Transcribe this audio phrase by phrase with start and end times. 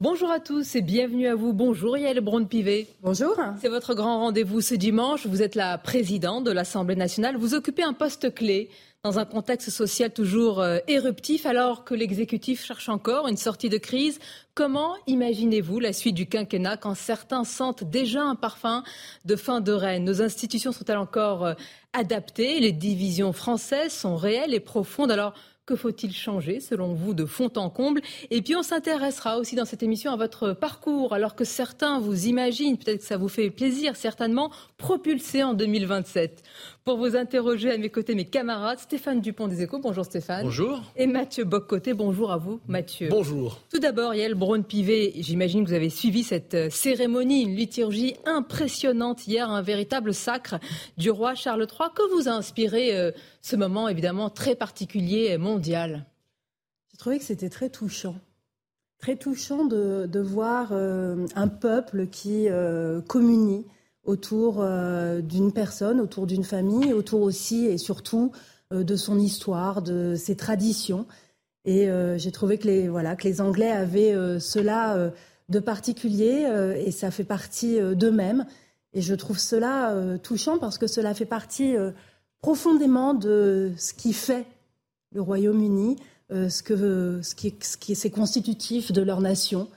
[0.00, 1.52] Bonjour à tous et bienvenue à vous.
[1.52, 2.88] Bonjour Yael Braun-Pivet.
[3.00, 3.36] Bonjour.
[3.60, 5.24] C'est votre grand rendez-vous ce dimanche.
[5.24, 7.36] Vous êtes la présidente de l'Assemblée nationale.
[7.36, 8.70] Vous occupez un poste clé
[9.04, 13.78] dans un contexte social toujours euh, éruptif alors que l'exécutif cherche encore une sortie de
[13.78, 14.18] crise.
[14.54, 18.82] Comment imaginez-vous la suite du quinquennat quand certains sentent déjà un parfum
[19.24, 20.02] de fin de règne?
[20.02, 21.54] Nos institutions sont-elles encore euh,
[21.92, 22.58] adaptées?
[22.58, 25.12] Les divisions françaises sont réelles et profondes.
[25.12, 25.34] Alors,
[25.66, 28.02] que faut-il changer, selon vous, de fond en comble?
[28.30, 32.26] Et puis, on s'intéressera aussi dans cette émission à votre parcours, alors que certains vous
[32.26, 36.42] imaginent, peut-être que ça vous fait plaisir, certainement, propulsé en 2027.
[36.84, 39.78] Pour vous interroger à mes côtés, mes camarades, Stéphane Dupont des Échos.
[39.78, 40.44] Bonjour Stéphane.
[40.44, 40.82] Bonjour.
[40.96, 41.94] Et Mathieu Boccoté.
[41.94, 43.08] Bonjour à vous, Mathieu.
[43.08, 43.58] Bonjour.
[43.70, 49.26] Tout d'abord, Yael Braun-Pivet, j'imagine que vous avez suivi cette euh, cérémonie, une liturgie impressionnante
[49.26, 50.56] hier, un véritable sacre
[50.98, 51.88] du roi Charles III.
[51.94, 56.04] Que vous a inspiré euh, ce moment, évidemment, très particulier, mondial?
[56.92, 58.16] J'ai trouvé que c'était très touchant.
[58.98, 62.46] Très touchant de, de voir euh, un peuple qui
[63.08, 63.64] communie
[64.04, 68.32] autour euh, d'une personne, autour d'une famille, autour aussi et surtout
[68.72, 71.06] euh, de son histoire, de ses traditions.
[71.64, 75.12] Et euh, j'ai trouvé que les, voilà, que les Anglais avaient cela
[75.48, 76.46] de particulier
[76.84, 78.46] et ça fait partie d'eux-mêmes.
[78.92, 81.74] Et je trouve cela touchant parce que cela fait partie
[82.40, 84.44] profondément de ce qui fait
[85.12, 85.96] le Royaume-Uni,
[86.30, 89.68] ce, que, ce, qui, ce qui est constitutif de leur nation.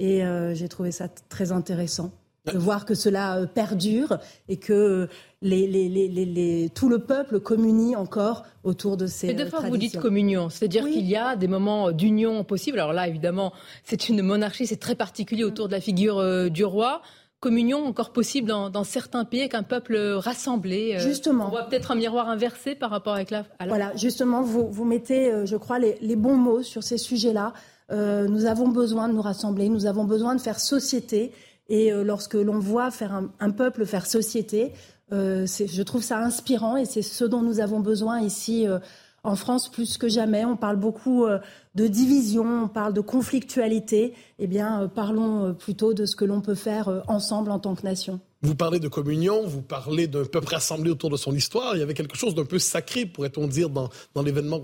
[0.00, 0.22] Et
[0.54, 2.10] j'ai trouvé ça très intéressant
[2.52, 5.08] de voir que cela euh, perdure et que
[5.42, 9.28] les, les, les, tout le peuple communie encore autour de ces.
[9.28, 12.78] Mais deux fois, vous dites communion, c'est-à-dire qu'il y a des moments d'union possibles.
[12.78, 13.52] Alors là, évidemment,
[13.84, 17.02] c'est une monarchie, c'est très particulier autour de la figure euh, du roi.
[17.38, 20.94] Communion encore possible dans, certains pays avec un peuple rassemblé.
[20.96, 21.46] Euh, justement.
[21.46, 23.44] On voit peut-être un miroir inversé par rapport avec la.
[23.68, 27.52] Voilà, justement, vous, vous mettez, je crois, les, bons mots sur ces sujets-là.
[27.90, 31.32] nous avons besoin de nous rassembler, nous avons besoin de faire société.
[31.68, 34.72] Et euh, lorsque l'on voit faire un, peuple faire société,
[35.12, 38.78] euh, je trouve ça inspirant et c'est ce dont nous avons besoin ici euh,
[39.24, 40.44] en France plus que jamais.
[40.44, 41.26] On parle beaucoup
[41.74, 44.14] de division, on parle de conflictualité.
[44.38, 48.20] Eh bien, parlons plutôt de ce que l'on peut faire ensemble en tant que nation.
[48.42, 51.74] Vous parlez de communion, vous parlez d'un peuple rassemblé autour de son histoire.
[51.74, 54.60] Il y avait quelque chose d'un peu sacré, pourrait-on dire, dans, dans l'événement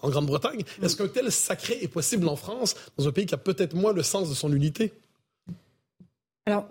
[0.00, 0.62] en Grande-Bretagne.
[0.80, 3.92] Est-ce qu'un tel sacré est possible en France, dans un pays qui a peut-être moins
[3.92, 4.94] le sens de son unité?
[6.46, 6.68] Alors,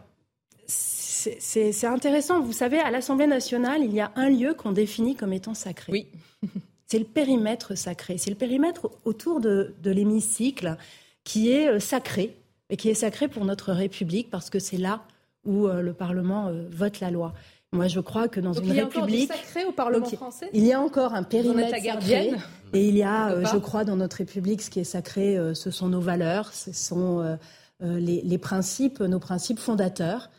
[0.67, 2.39] c'est intéressant.
[2.39, 5.91] Vous savez, à l'Assemblée nationale, il y a un lieu qu'on définit comme étant sacré.
[5.91, 6.07] Oui.
[6.87, 8.17] c'est le périmètre sacré.
[8.17, 10.77] C'est le périmètre autour de, l'hémicycle
[11.25, 12.37] qui est euh, sacré,
[12.69, 15.01] et qui est sacré pour notre République parce que c'est là
[15.45, 17.33] où euh, le Parlement euh, vote la loi.
[17.73, 20.49] Moi, je crois que dans une il y a république, encore sacré au Parlement français?
[20.53, 22.31] Il y a encore un périmètre sacré,
[22.73, 25.89] et il y a, je crois, dans notre République, ce qui est sacré, ce sont
[25.89, 27.37] nos valeurs, ce sont
[27.83, 30.29] euh, les, principes, nos principes fondateurs.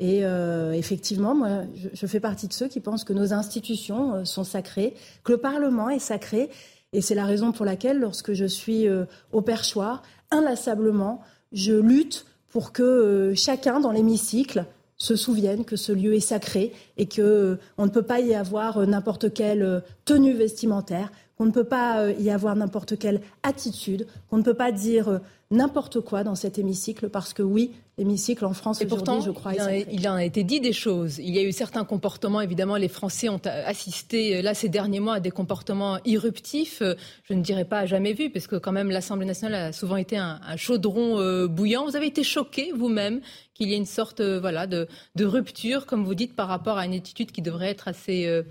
[0.00, 1.62] Et euh, effectivement, moi,
[1.94, 5.38] je, fais partie de ceux qui pensent que nos institutions euh, sont sacrées, que le
[5.38, 6.50] Parlement est sacré.
[6.92, 8.86] Et c'est la raison pour laquelle, lorsque je suis
[9.32, 16.14] au perchoir, inlassablement, je lutte pour que chacun dans l'hémicycle se souvienne que ce lieu
[16.14, 21.46] est sacré et que on ne peut pas y avoir n'importe quelle tenue vestimentaire, qu'on
[21.46, 26.24] ne peut pas y avoir n'importe quelle attitude, qu'on ne peut pas dire n'importe quoi
[26.24, 30.14] dans cet hémicycle parce que oui, l'hémicycle en France aujourd'hui, je crois, il, il en
[30.14, 31.18] a été dit des choses.
[31.18, 35.14] Il y a eu certains comportements, évidemment, les Français ont assisté là ces derniers mois
[35.14, 36.82] à des comportements irruptifs.
[37.24, 40.16] Je ne dirais pas jamais vus, parce que quand même l'Assemblée nationale a souvent été
[40.16, 41.84] un, chaudron euh, bouillant.
[41.84, 43.20] Vous avez été choqué vous-même
[43.54, 44.86] qu'il y ait une sorte, euh, voilà, de,
[45.20, 48.42] rupture, comme vous dites, par rapport à une attitude qui devrait être assez euh,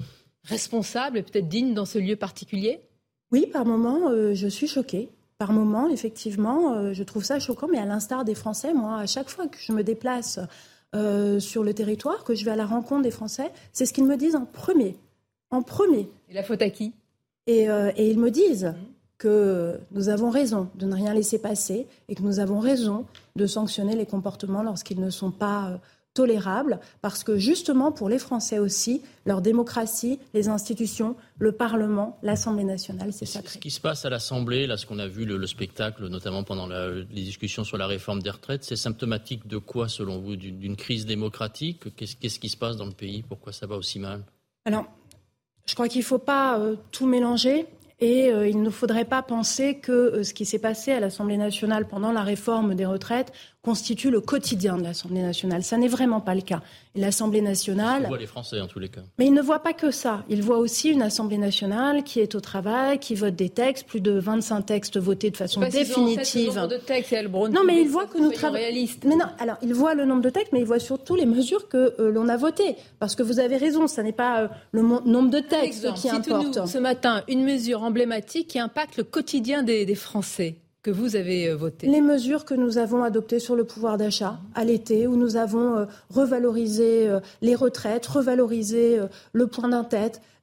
[0.43, 2.81] responsable et peut-être digne dans ce lieu particulier?
[3.31, 7.77] Oui, par moments, je suis choquée par moment, effectivement, euh, je trouve ça choquant, mais
[7.77, 10.39] à l'instar des Français, moi, à chaque fois que je me déplace
[10.95, 14.05] euh, sur le territoire, que je vais à la rencontre des Français, c'est ce qu'ils
[14.05, 14.95] me disent en premier.
[15.49, 16.07] En premier.
[16.29, 16.93] Et la faute à qui?
[17.45, 18.75] Et, euh, et, ils me disent mmh.
[19.17, 23.05] que nous avons raison de ne rien laisser passer et que nous avons raison
[23.35, 25.77] de sanctionner les comportements lorsqu'ils ne sont pas
[26.13, 32.63] tolérable parce que justement pour les Français aussi, leur démocratie, les institutions, le Parlement, l'Assemblée
[32.63, 33.53] nationale, c'est sacré.
[33.53, 36.67] Ce qui se passe à l'Assemblée, là, ce qu'on a vu, le, spectacle, notamment pendant
[36.67, 41.05] les discussions sur la réforme des retraites, c'est symptomatique de quoi, selon vous D'une crise
[41.05, 41.95] démocratique?
[41.95, 43.23] Qu'est-ce qui se passe dans le pays?
[43.23, 44.23] Pourquoi ça va aussi mal?
[44.65, 44.85] Alors,
[45.65, 47.67] je crois qu'il ne faut pas euh, tout mélanger.
[47.99, 51.37] Et euh, il ne faudrait pas penser que euh, ce qui s'est passé à l'Assemblée
[51.37, 53.31] nationale pendant la réforme des retraites
[53.63, 55.63] constitue le quotidien de l'Assemblée nationale.
[55.63, 56.61] Ça n'est vraiment pas le cas.
[56.95, 58.01] L'Assemblée nationale.
[58.03, 59.01] Il voit les Français en tous les cas.
[59.17, 60.25] Mais il ne voit pas que ça.
[60.29, 64.01] Il voit aussi une Assemblée nationale qui est au travail, qui vote des textes, plus
[64.01, 66.53] de 25 textes votés de façon définitive.
[66.67, 67.15] de textes,
[67.51, 68.87] non, mais il voit que nous travaillons.
[69.05, 71.69] Mais non, alors il voit le nombre de textes, mais il voit surtout les mesures
[71.69, 72.75] que euh, l'on a votées.
[72.99, 76.67] Parce que vous avez raison, ce n'est pas euh, le nombre de textes qui importe.
[76.67, 80.57] ce matin, une mesure emblématique qui impacte le quotidien des Français
[80.87, 85.37] euh, Les mesures que nous avons adoptées sur le pouvoir d'achat à l'été, où nous
[85.37, 88.99] avons euh, revalorisé euh, les retraites, revalorisé
[89.31, 89.69] le point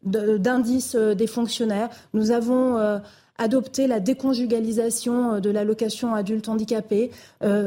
[0.02, 1.90] d'indice des fonctionnaires.
[2.14, 3.00] Nous avons
[3.38, 7.10] adopté la déconjugalisation de l'allocation adulte handicapé.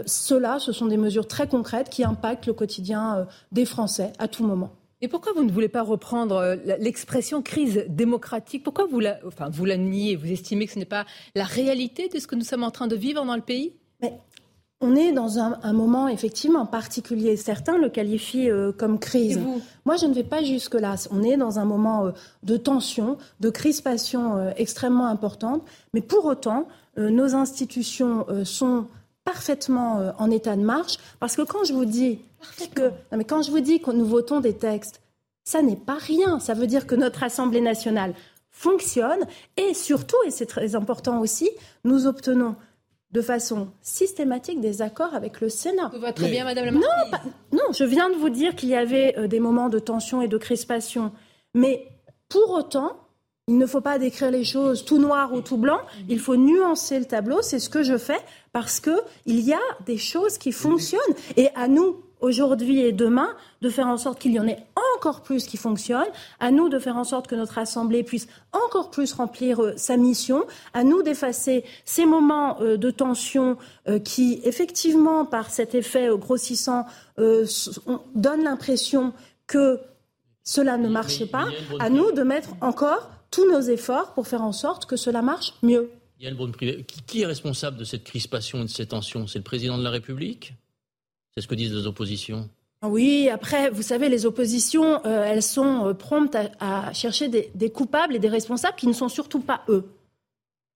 [0.05, 4.43] cela, ce sont des mesures très concrètes qui impactent le quotidien des Français à tout
[4.43, 4.71] moment.
[5.03, 8.63] Et pourquoi vous ne voulez pas reprendre euh, l'expression crise démocratique?
[8.63, 10.15] Pourquoi vous la, enfin, vous la niez?
[10.15, 11.05] Vous estimez que ce n'est pas
[11.35, 13.73] la réalité de ce que nous sommes en train de vivre dans le pays?
[14.01, 14.13] Mais
[14.79, 17.35] on est dans un, moment effectivement particulier.
[17.35, 19.41] Certains le qualifient euh, comme crise.
[19.83, 20.95] Moi, je ne vais pas jusque-là.
[21.11, 22.11] On est dans un moment euh,
[22.44, 25.63] de tension, de crispation extrêmement importante.
[25.94, 26.65] Mais pour autant,
[26.95, 28.88] nos institutions sont
[29.23, 30.97] parfaitement euh, en état de marche.
[31.19, 32.19] Parce que quand je vous dis
[32.75, 35.01] que, mais quand je vous dis que nous votons des textes,
[35.43, 36.39] ça n'est pas rien.
[36.39, 38.13] Ça veut dire que notre Assemblée nationale
[38.51, 39.25] fonctionne
[39.57, 41.49] et surtout, et c'est très important aussi,
[41.83, 42.55] nous obtenons
[43.11, 45.89] de façon systématique des accords avec le Sénat.
[45.93, 46.79] Tout va très bien, Madame la non,
[47.51, 50.27] non, je viens de vous dire qu'il y avait euh, des moments de tension et
[50.27, 51.11] de crispation,
[51.53, 51.87] mais
[52.27, 52.97] pour autant,
[53.48, 55.81] il ne faut pas décrire les choses tout noir ou tout blanc.
[56.07, 57.42] Il faut nuancer le tableau.
[57.42, 58.19] C'est ce que je fais
[58.54, 61.01] parce que il y a des choses qui fonctionnent.
[61.36, 64.63] Et à nous, aujourd'hui et demain, de faire en sorte qu'il y en ait
[64.98, 66.07] encore plus qui fonctionnent.
[66.40, 69.98] À nous de faire en sorte que notre Assemblée puisse encore plus remplir euh, sa
[69.98, 70.45] mission.
[70.74, 73.57] À nous d'effacer ces moments euh, de tension
[73.90, 76.86] euh, qui, effectivement, par cet effet grossissant,
[78.16, 79.13] donnent l'impression
[79.48, 79.80] que
[80.44, 81.45] cela ne marche pas.
[81.80, 85.53] À nous de mettre encore tous nos efforts pour faire en sorte que cela marche
[85.63, 85.89] mieux.
[86.19, 86.38] Yann
[87.07, 89.89] qui est responsable de cette crispation et de ces tensions C'est le président de la
[89.89, 90.53] République?
[91.33, 92.47] C'est ce que disent les oppositions
[92.85, 97.69] ah oui, après, vous savez, les oppositions, euh, elles sont euh, promptes à, chercher des,
[97.69, 99.85] coupables et des responsables qui ne sont surtout pas eux.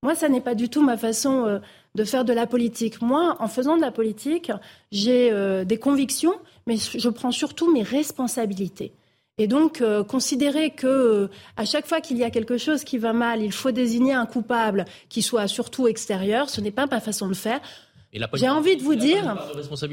[0.03, 1.59] Moi, ça n'est pas du tout ma façon euh,
[1.95, 3.01] de faire de la politique.
[3.01, 4.53] Moi, en faisant de la politique,
[4.89, 5.33] j'ai
[5.65, 8.93] des convictions, mais je prends surtout mes responsabilités.
[9.39, 12.97] Et donc, euh, considérer que euh, à chaque fois qu'il y a quelque chose qui
[12.97, 16.99] va mal, il faut désigner un coupable qui soit surtout extérieur, ce n'est pas ma
[16.99, 17.59] façon de faire.
[18.33, 19.37] J'ai envie de vous dire,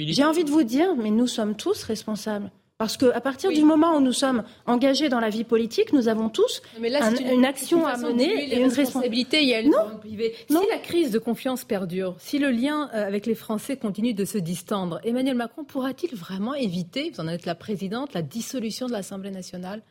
[0.08, 2.50] j'ai envie de vous dire, mais nous sommes tous responsables.
[2.76, 6.28] Parce qu'à partir du moment où nous sommes engagés dans la vie politique, nous avons
[6.28, 9.42] tous une, action à mener et une responsabilité.
[9.42, 10.00] Il y a non.
[10.02, 14.24] Si la crise de confiance perdure, si le lien euh, avec les Français continue de
[14.24, 18.92] se distendre, Emmanuel Macron pourra-t-il vraiment éviter, vous en êtes la présidente, la dissolution de
[18.92, 19.82] l'Assemblée nationale?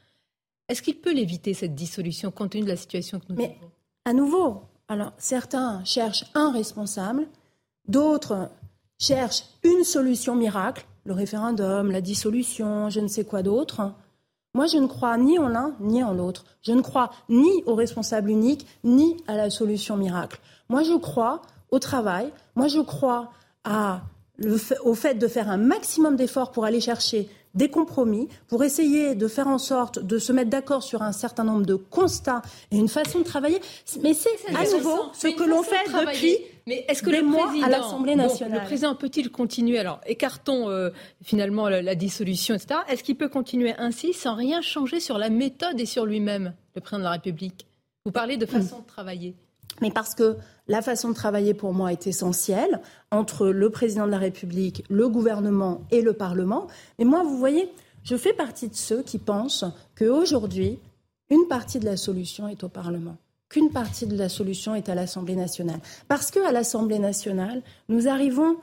[0.68, 3.58] Est-ce qu'il peut l'éviter, cette dissolution, compte tenu de la situation que nous Mais,
[4.04, 7.28] à nouveau, alors certains cherchent un responsable,
[7.88, 8.50] d'autres
[9.00, 13.94] cherchent une solution miracle le référendum, la dissolution, je ne sais quoi d'autre.
[14.56, 16.46] Moi, je ne crois ni en l'un ni en l'autre.
[16.62, 20.40] Je ne crois ni au responsable unique, ni à la solution miracle.
[20.70, 21.42] Moi, je crois
[21.72, 22.32] au travail.
[22.56, 23.32] Moi, je crois
[24.84, 29.28] au fait de faire un maximum d'efforts pour aller chercher des compromis, pour essayer de
[29.28, 32.42] faire en sorte de se mettre d'accord sur un certain nombre de constats
[32.72, 33.62] et une façon de travailler.
[34.02, 37.68] Mais c'est à nouveau ce que l'on fait depuis mais est-ce que le mois président,
[37.68, 38.60] à l'Assemblée nationale.
[38.60, 40.92] le président peut-il continuer Alors, écartons euh,
[41.22, 42.80] finalement la, dissolution, etc.
[42.88, 46.82] Est-ce qu'il peut continuer ainsi sans rien changer sur la méthode et sur lui-même, le
[46.82, 47.68] président de la République?
[48.06, 49.36] Vous parlez de façon de travailler.
[49.82, 52.80] Mais parce que la façon de travailler pour moi est essentielle
[53.12, 56.68] entre le président de la République, le gouvernement et le Parlement.
[57.00, 57.70] Mais moi, vous voyez,
[58.04, 59.66] je fais partie de ceux qui pensent
[59.98, 60.80] qu'aujourd'hui,
[61.30, 63.18] une partie de la solution est au Parlement
[63.54, 65.80] qu'une partie de la solution est à l'Assemblée nationale.
[66.08, 68.58] Parce qu'à l'Assemblée nationale, nous arrivons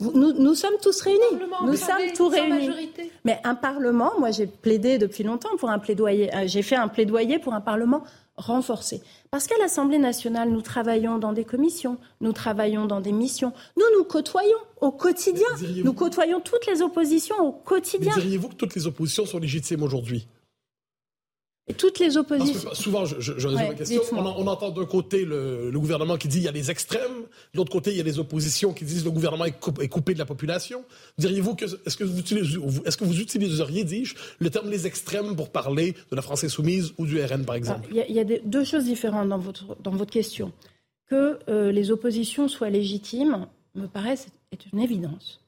[0.00, 1.20] nous, nous, sommes tous réunis.
[1.64, 2.66] Nous sommes tous réunis.
[2.66, 3.12] Majorité.
[3.24, 6.88] Mais un Parlement, moi j'ai plaidé depuis longtemps pour un plaidoyer, euh, j'ai fait un
[6.88, 8.02] plaidoyer pour un Parlement
[8.36, 9.02] renforcée.
[9.30, 13.84] Parce qu'à l'Assemblée nationale, nous travaillons dans des commissions, nous travaillons dans des missions, nous
[13.96, 15.46] nous côtoyons au quotidien,
[15.84, 18.14] nous côtoyons toutes les oppositions au quotidien.
[18.14, 20.26] Diriez-vous que toutes les oppositions sont légitimes aujourd'hui?
[21.72, 22.74] Toutes les oppositions.
[22.74, 24.02] souvent, je, je, résume ma question.
[24.12, 27.72] On, entend d'un côté le, gouvernement qui dit il y a les extrêmes, de l'autre
[27.72, 30.84] côté il y a les oppositions qui disent le gouvernement est, coupé, de la population.
[31.16, 32.20] Diriez-vous que est-ce que vous
[32.84, 36.92] est-ce que vous utiliseriez, dis-je, le terme les extrêmes pour parler de la France insoumise
[36.98, 37.88] ou du RN par exemple?
[37.90, 40.52] Il y a, deux choses différentes dans votre dans votre question.
[41.08, 44.16] Que euh, les oppositions soient légitimes me paraît
[44.52, 45.40] est une évidence.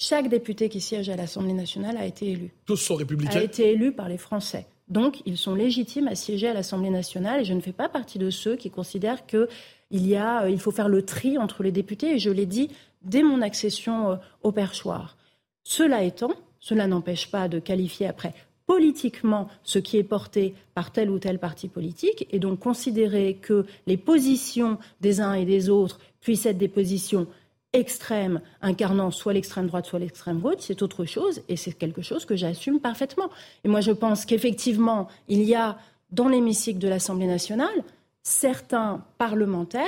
[0.00, 2.50] Chaque député qui siège à l'Assemblée nationale a été élu.
[2.66, 3.40] Tous sont républicains.
[3.40, 4.66] A été élu par les Français.
[4.88, 8.18] Donc, ils sont légitimes à siéger à l'Assemblée nationale et je ne fais pas partie
[8.18, 9.46] de ceux qui considèrent qu'il
[9.92, 12.70] euh, faut faire le tri entre les députés et je l'ai dit
[13.02, 15.16] dès mon accession euh, au perchoir.
[15.62, 18.32] Cela étant, cela n'empêche pas de qualifier après
[18.66, 23.64] politiquement ce qui est porté par tel ou tel parti politique et donc considérer que
[23.86, 27.26] les positions des uns et des autres puissent être des positions
[27.72, 32.24] extrême incarnant soit l'extrême droite, soit l'extrême gauche, c'est autre chose et c'est quelque chose
[32.24, 33.30] que j'assume parfaitement.
[33.64, 35.78] Et moi, je pense qu'effectivement, il y a
[36.10, 37.84] dans l'hémicycle de l'Assemblée nationale
[38.22, 39.84] certains parlementaires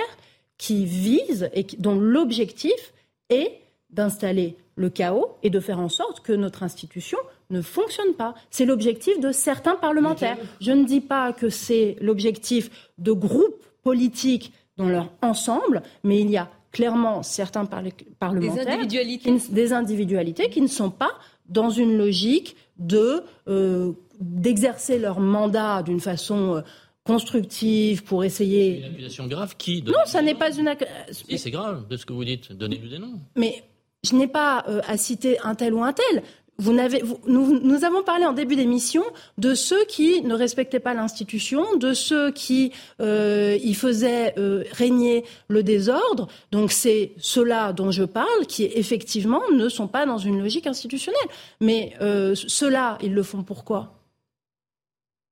[0.58, 2.92] qui visent et dont l'objectif
[3.30, 3.60] est
[3.90, 7.18] d'installer le chaos et de faire en sorte que notre institution
[7.50, 8.34] ne fonctionne pas.
[8.50, 10.38] C'est l'objectif de certains parlementaires.
[10.60, 16.30] Je ne dis pas que c'est l'objectif de groupes politiques dans leur ensemble, mais il
[16.30, 19.38] y a clairement certains parlementaires des individualités.
[19.38, 21.12] Qui, des individualités qui ne sont pas
[21.48, 26.60] dans une logique de euh, d'exercer leur mandat d'une façon euh,
[27.04, 28.80] constructive pour essayer.
[28.80, 30.74] C'est une accusation grave qui Non, ça n'est pas une.
[31.10, 32.52] Si, c'est grave de ce que vous dites.
[32.52, 33.20] Donnez-nous des noms.
[33.36, 33.64] Mais
[34.02, 36.22] je n'ai pas euh, à citer un tel ou un tel
[36.60, 39.02] nous, avons parlé en début d'émission
[39.38, 45.24] de ceux qui ne respectaient pas l'institution, de ceux qui euh, y faisaient euh, régner
[45.48, 46.28] le désordre.
[46.52, 51.20] Donc c'est ceux-là dont je parle qui effectivement ne sont pas dans une logique institutionnelle.
[51.60, 53.94] Mais euh, ceux-là, ils le font pourquoi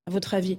[0.06, 0.58] À votre avis?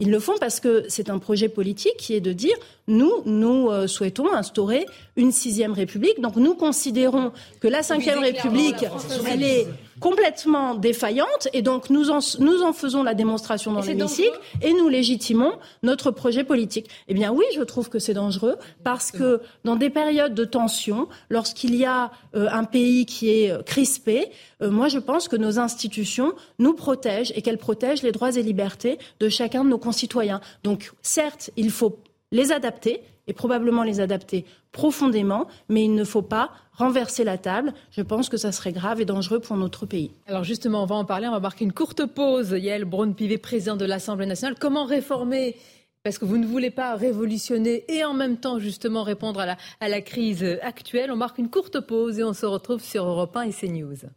[0.00, 2.56] Ils le font parce que c'est un projet politique qui est de dire
[2.88, 4.86] nous, nous euh, souhaitons instaurer
[5.16, 6.20] une sixième République.
[6.22, 8.86] Donc nous considérons que la cinquième République,
[9.30, 9.68] elle est
[10.00, 14.88] complètement défaillante et donc nous en, nous en faisons la démonstration dans l'hémicycle et nous
[14.88, 15.52] légitimons
[15.82, 16.88] notre projet politique.
[17.08, 21.08] Eh bien oui, je trouve que c'est dangereux parce que dans des périodes de tension,
[21.28, 24.30] lorsqu'il y a euh, un pays qui est euh, crispé,
[24.62, 28.98] moi je pense que nos institutions nous protègent et qu'elles protègent les droits et libertés
[29.20, 30.40] de chacun de nos concitoyens.
[30.64, 31.98] Donc certes, il faut
[32.32, 37.72] les adapter et probablement les adapter profondément, mais il ne faut pas renverser la table.
[37.90, 40.10] Je pense que ça serait grave et dangereux pour notre pays.
[40.26, 42.50] Alors justement, on va en parler, on va marquer une courte pause.
[42.50, 44.56] Yael Braun-Pivet, président de l'Assemblée nationale.
[44.58, 45.56] Comment réformer?
[46.02, 50.00] Parce que vous ne voulez pas révolutionner et en même temps justement répondre à la,
[50.00, 51.12] crise actuelle.
[51.12, 54.08] On marque une courte pause et on se retrouve sur Europe 1 et CNews.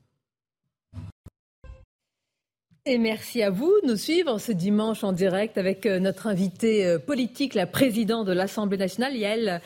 [2.86, 6.86] Et merci à vous de nous suivre ce dimanche en direct avec euh, notre invité
[6.86, 9.62] euh, politique, la présidente de l'Assemblée nationale, Yael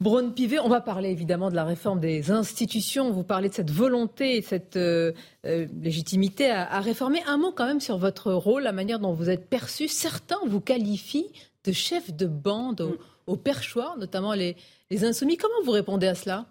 [0.00, 0.60] Braun-Pivet.
[0.60, 3.10] On va parler évidemment de la réforme des institutions.
[3.10, 5.10] Vous parlez de cette volonté et cette euh,
[5.42, 7.20] légitimité à, réformer.
[7.26, 9.88] Un mot quand même sur votre rôle, la manière dont vous êtes perçu.
[9.88, 11.32] Certains vous qualifient
[11.64, 14.54] de chef de bande au, perchoir, notamment les,
[14.88, 15.36] les insoumis.
[15.36, 16.46] Comment vous répondez à cela?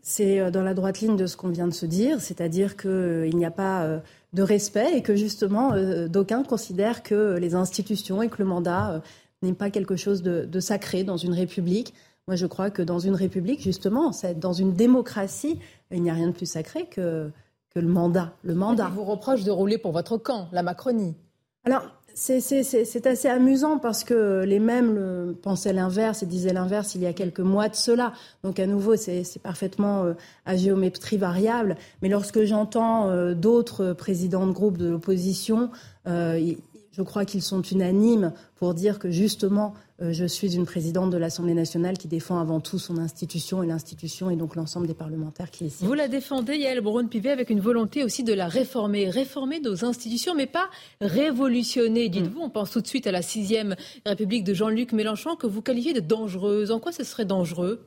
[0.00, 3.44] C'est dans la droite ligne de ce qu'on vient de se dire, c'est-à-dire qu'il n'y
[3.44, 4.02] a pas
[4.32, 8.92] de respect et que justement euh, d'aucuns considèrent que les institutions et que le mandat
[8.92, 9.00] euh,
[9.42, 11.94] n'est pas quelque chose de, sacré dans une république.
[12.28, 15.58] Moi, je crois que dans une république, justement, dans une démocratie,
[15.90, 17.28] il n'y a rien de plus sacré que,
[17.74, 18.32] que le mandat.
[18.44, 18.88] Le mandat.
[18.94, 21.16] vous reproche de rouler pour votre camp, la Macronie?
[21.64, 21.82] Alors,
[22.14, 27.12] c'est assez amusant parce que les mêmes pensaient l'inverse et disaient l'inverse il y a
[27.12, 28.12] quelques mois de cela.
[28.42, 30.14] Donc à nouveau, c'est parfaitement euh,
[30.46, 31.76] à géométrie variable.
[32.02, 35.70] Mais lorsque j'entends euh, d'autres présidents de groupe de l'opposition,
[36.06, 36.54] euh,
[36.92, 41.16] je crois qu'ils sont unanimes pour dire que justement, euh, je suis une présidente de
[41.16, 45.50] l'Assemblée nationale qui défend avant tout son institution et l'institution et donc l'ensemble des parlementaires
[45.50, 49.08] qui est Vous la défendez, Yael Braun-Pivet, avec une volonté aussi de la réformer.
[49.08, 50.68] Réformer nos institutions, mais pas
[51.00, 52.08] révolutionner.
[52.08, 55.62] Dites-vous, on pense tout de suite à la sixième République de Jean-Luc Mélenchon que vous
[55.62, 56.70] qualifiez de dangereuse.
[56.70, 57.86] En quoi ce serait dangereux?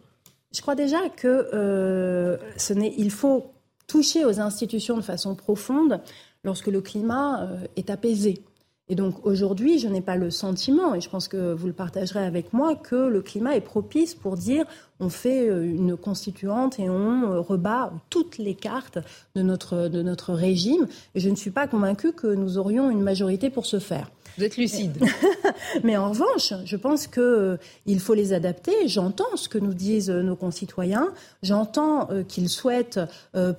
[0.52, 3.52] Je crois déjà que euh, ce il faut
[3.88, 6.02] toucher aux institutions de façon profonde
[6.44, 8.42] lorsque le climat euh, est apaisé.
[8.88, 12.24] Et donc aujourd'hui, je n'ai pas le sentiment, et je pense que vous le partagerez
[12.24, 14.66] avec moi, que le climat est propice pour dire
[15.00, 19.00] on fait euh, une constituante et on euh, rebat toutes les cartes
[19.36, 20.88] de notre, de notre régime.
[21.16, 24.12] Et je ne suis pas convaincue que nous aurions une majorité pour ce faire.
[24.38, 25.02] Vous êtes lucide.
[25.84, 27.58] Mais en revanche, je pense qu'il euh,
[28.00, 28.88] faut les adapter.
[28.88, 31.14] J'entends ce que nous disent euh, nos concitoyens.
[31.42, 33.00] J'entends euh, qu'ils souhaitent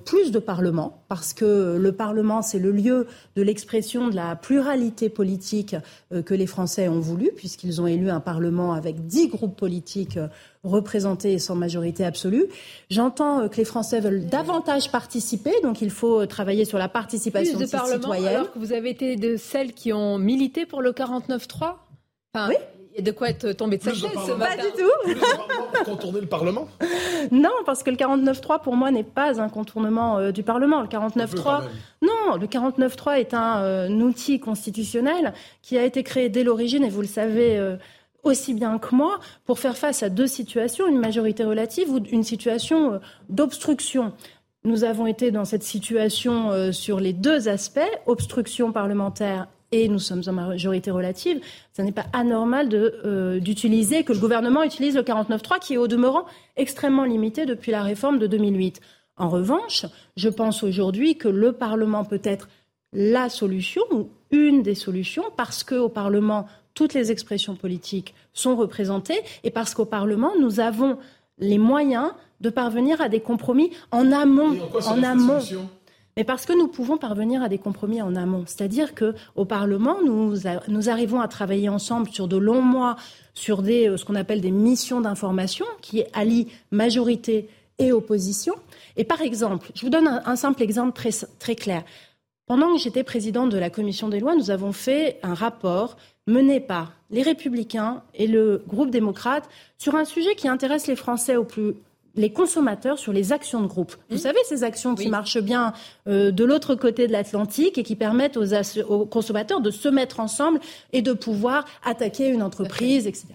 [0.05, 5.09] plus de Parlement, parce que le Parlement, c'est le lieu de l'expression de la pluralité
[5.09, 5.75] politique
[6.25, 10.19] que les Français ont voulu, puisqu'ils ont élu un Parlement avec dix groupes politiques
[10.67, 12.45] représentés et sans majorité absolue.
[12.89, 17.65] J'entends que les Français veulent davantage participer, donc il faut travailler sur la participation plus
[17.65, 18.27] de Parlement, citoyenne.
[18.27, 21.75] Alors que vous avez été de celles qui ont milité pour le 49-3
[22.33, 22.55] enfin, Oui.
[22.97, 24.55] Il y a de quoi être tombé de sa chaise ce matin.
[24.55, 25.19] Pas du tout.
[25.71, 26.67] pour contourner le Parlement
[27.31, 30.81] Non, parce que le 49-3, pour moi, n'est pas un contournement euh, du Parlement.
[30.81, 31.61] Le 49-3,
[32.01, 36.89] non, le 49-3 est un, euh, outil constitutionnel qui a été créé dès l'origine, et
[36.89, 37.75] vous le savez euh,
[38.23, 42.23] aussi bien que moi, pour faire face à deux situations, une majorité relative ou une
[42.23, 44.13] situation d'obstruction.
[44.63, 50.23] Nous avons été dans cette situation sur les deux aspects, obstruction parlementaire et nous sommes
[50.27, 51.41] en majorité relative,
[51.75, 55.87] ce n'est pas anormal euh, d'utiliser, que le gouvernement utilise le 49.3 qui est au
[55.87, 58.79] demeurant extrêmement limité depuis la réforme de 2008.
[59.17, 62.47] En revanche, je pense aujourd'hui que le Parlement peut être
[62.93, 66.47] la solution ou une des solutions parce qu'au Parlement,
[66.77, 70.99] toutes les expressions politiques sont représentées et parce qu'au Parlement, nous avons
[71.39, 74.55] les moyens de parvenir à des compromis en amont.
[74.85, 75.39] en, amont
[76.15, 78.43] mais parce que nous pouvons parvenir à des compromis en amont.
[78.45, 80.35] C'est-à-dire qu'au Parlement, nous,
[80.67, 82.95] nous, arrivons à travailler ensemble sur de longs mois,
[83.33, 88.53] sur des, euh, ce qu'on appelle des missions d'information qui allient majorité et opposition.
[88.97, 91.83] Et par exemple, je vous donne un, simple exemple très, très clair.
[92.45, 96.59] Pendant que j'étais présidente de la commission des lois, nous avons fait un rapport mené
[96.59, 101.43] par les Républicains et le groupe démocrate sur un sujet qui intéresse les Français au
[101.43, 101.75] plus
[102.17, 103.95] les consommateurs sur les actions de groupe.
[104.09, 104.19] Vous mmh.
[104.19, 105.73] savez, ces actions qui marchent bien
[106.07, 110.59] euh, de l'autre côté de l'Atlantique et qui permettent aux, consommateurs de se mettre ensemble
[110.93, 113.27] et de pouvoir attaquer une entreprise, etc.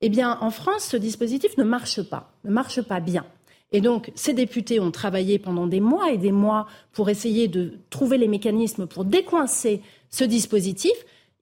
[0.00, 3.26] Eh bien, en France, ce dispositif ne marche pas, ne marche pas bien.
[3.72, 7.74] Et donc, ces députés ont travaillé pendant des mois et des mois pour essayer de
[7.90, 10.92] trouver les mécanismes pour décoincer ce dispositif.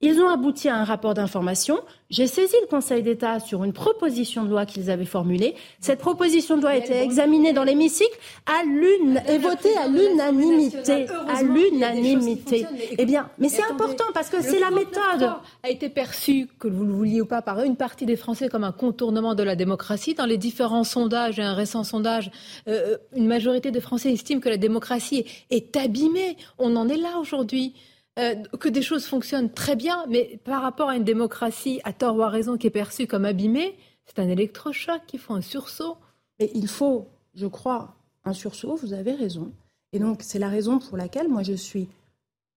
[0.01, 1.77] Ils ont abouti à un rapport d'information.
[2.09, 5.55] J'ai saisi le Conseil d'État sur une proposition de loi qu'ils avaient formulée.
[5.81, 11.05] Cette proposition de loi a été examinée dans l'hémicycle à l'une et votée à l'unanimité.
[11.27, 12.65] À l'unanimité.
[12.97, 15.33] Eh bien, mais c'est important parce que c'est la méthode.
[15.63, 18.63] A été perçu, que vous le vouliez ou pas, par une partie des Français comme
[18.63, 20.13] un contournement de la démocratie.
[20.13, 22.31] Dans les différents sondages et un récent sondage,
[22.69, 26.37] euh, une majorité des Français estiment que la démocratie est abîmée.
[26.57, 27.73] On en est là aujourd'hui.
[28.17, 32.17] Euh, que des choses fonctionnent très bien, mais par rapport à une démocratie, à tort
[32.17, 35.97] ou à raison, qui est perçue comme abîmée, c'est un électrochoc qui faut un sursaut.
[36.39, 37.95] Mais il faut, je crois,
[38.25, 39.51] un sursaut, vous avez raison.
[39.93, 41.87] Et donc, c'est la raison pour laquelle moi, je suis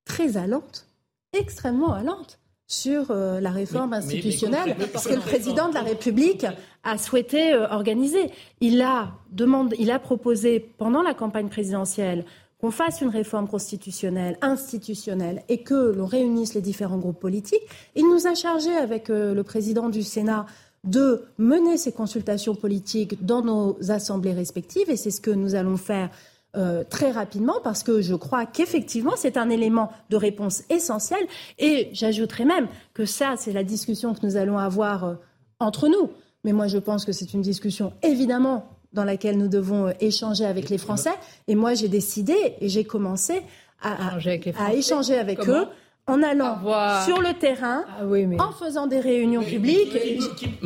[0.05, 0.87] très allante,
[1.33, 6.47] extrêmement allante sur euh, la réforme institutionnelle que le président de la République
[6.85, 8.31] a souhaité euh, organiser.
[8.61, 12.25] Il a, demandé, il a proposé pendant la campagne présidentielle
[12.62, 17.62] qu'on fasse une réforme constitutionnelle, institutionnelle, et que l'on réunisse les différents groupes politiques.
[17.96, 20.46] Il nous a chargé, avec euh, le président du Sénat,
[20.85, 25.77] de mener ces consultations politiques dans nos assemblées respectives, et c'est ce que nous allons
[25.77, 26.11] faire
[26.55, 31.27] euh, très rapidement parce que je crois qu'effectivement c'est un élément de réponse essentiel
[31.59, 35.14] et j'ajouterais même que ça c'est la discussion que nous allons avoir euh,
[35.61, 36.11] entre nous.
[36.44, 40.45] Mais moi je pense que c'est une discussion évidemment dans laquelle nous devons euh, échanger
[40.45, 41.13] avec les Français.
[41.49, 43.43] Et moi, j'ai décidé et j'ai commencé
[43.81, 44.17] à,
[44.59, 45.67] à, échanger avec eux
[46.07, 46.59] en allant
[47.05, 49.97] sur le terrain, ah en faisant des réunions publiques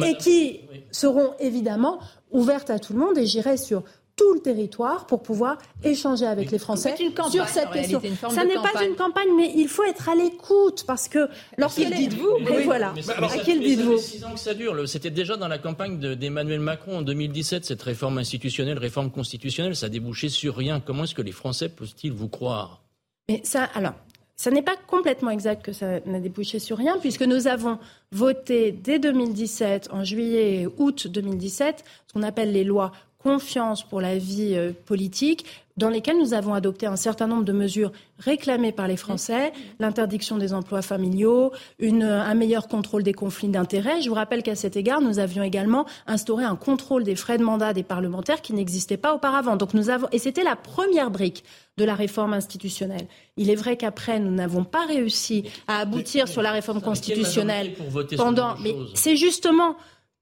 [0.02, 0.60] et qui
[0.90, 1.98] seront évidemment
[2.30, 3.18] ouvertes à tout le monde.
[3.18, 3.84] Et j'irai sur
[4.16, 6.96] tout le territoire pour pouvoir échanger avec les Français
[7.30, 8.00] sur cette question.
[8.30, 12.38] Ça n'est pas une campagne, mais il faut être à l'écoute parce que lorsqu'il dites-vous
[12.40, 12.94] mais voilà.
[13.20, 14.88] à qui le dites-vous six ans que ça dure.
[14.88, 19.86] C'était déjà dans la campagne d'Emmanuel Macron en 2017 cette réforme institutionnelle, réforme constitutionnelle, ça
[19.86, 20.80] a débouché sur rien.
[20.80, 22.82] Comment est-ce que les Français peuvent-ils vous croire?
[23.28, 23.94] Mais ça, alors.
[24.38, 27.78] Ça n'est pas complètement exact que ça n'a débouché sur rien, puisque nous avons
[28.12, 34.00] voté dès 2017, en juillet et août 2017, ce qu'on appelle les lois confiance pour
[34.00, 35.44] la vie euh, politique,
[35.76, 40.38] dans lesquelles nous avons adopté un certain nombre de mesures réclamées par les Français, l'interdiction
[40.38, 44.00] des emplois familiaux, une, un meilleur contrôle des conflits d'intérêts.
[44.00, 47.44] Je vous rappelle qu'à cet égard, nous avions également instauré un contrôle des frais de
[47.44, 49.56] mandat des parlementaires qui n'existait pas auparavant.
[49.56, 51.44] Donc nous avons, et c'était la première brique
[51.76, 53.06] de la réforme institutionnelle.
[53.36, 57.74] Il est vrai qu'après, nous n'avons pas réussi à aboutir sur la réforme constitutionnelle
[58.16, 59.76] pendant, mais c'est justement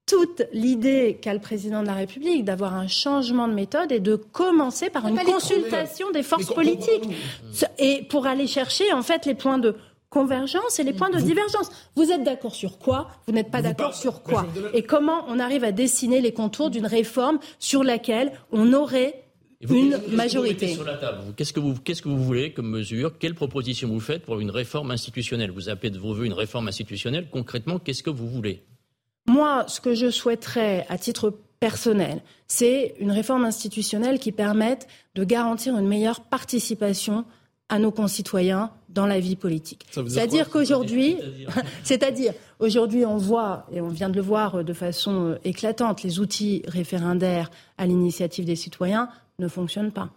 [0.05, 4.15] toute l'idée qu'a le président de la République d'avoir un changement de méthode et de
[4.15, 7.09] commencer par une consultation des forces politiques.
[7.79, 9.75] Et pour aller chercher en fait les points de
[10.09, 11.69] convergence et les points de divergence.
[11.95, 13.09] Vous êtes d'accord sur quoi?
[13.27, 16.85] Vous n'êtes pas d'accord sur quoi Et comment on arrive à dessiner les contours d'une
[16.85, 19.25] réforme sur laquelle on aurait
[19.69, 20.77] une majorité?
[21.35, 23.17] Qu'est-ce que vous qu'est-ce que vous voulez comme mesure?
[23.17, 25.51] Quelle proposition vous faites pour une réforme institutionnelle?
[25.51, 27.27] Vous appelez de vos voeux une réforme institutionnelle.
[27.29, 28.63] Concrètement, qu'est-ce que vous voulez?
[29.27, 35.23] Moi, ce que je souhaiterais, à titre personnel, c'est une réforme institutionnelle qui permette de
[35.23, 37.25] garantir une meilleure participation
[37.69, 39.87] à nos concitoyens dans la vie politique.
[39.91, 41.17] C'est-à-dire qu'aujourd'hui,
[41.83, 46.19] c'est-à-dire aujourd'hui, on voit et on vient de le voir de façon euh, éclatante, les
[46.19, 49.09] outils référendaires à l'initiative des citoyens
[49.39, 50.11] ne fonctionnent pas.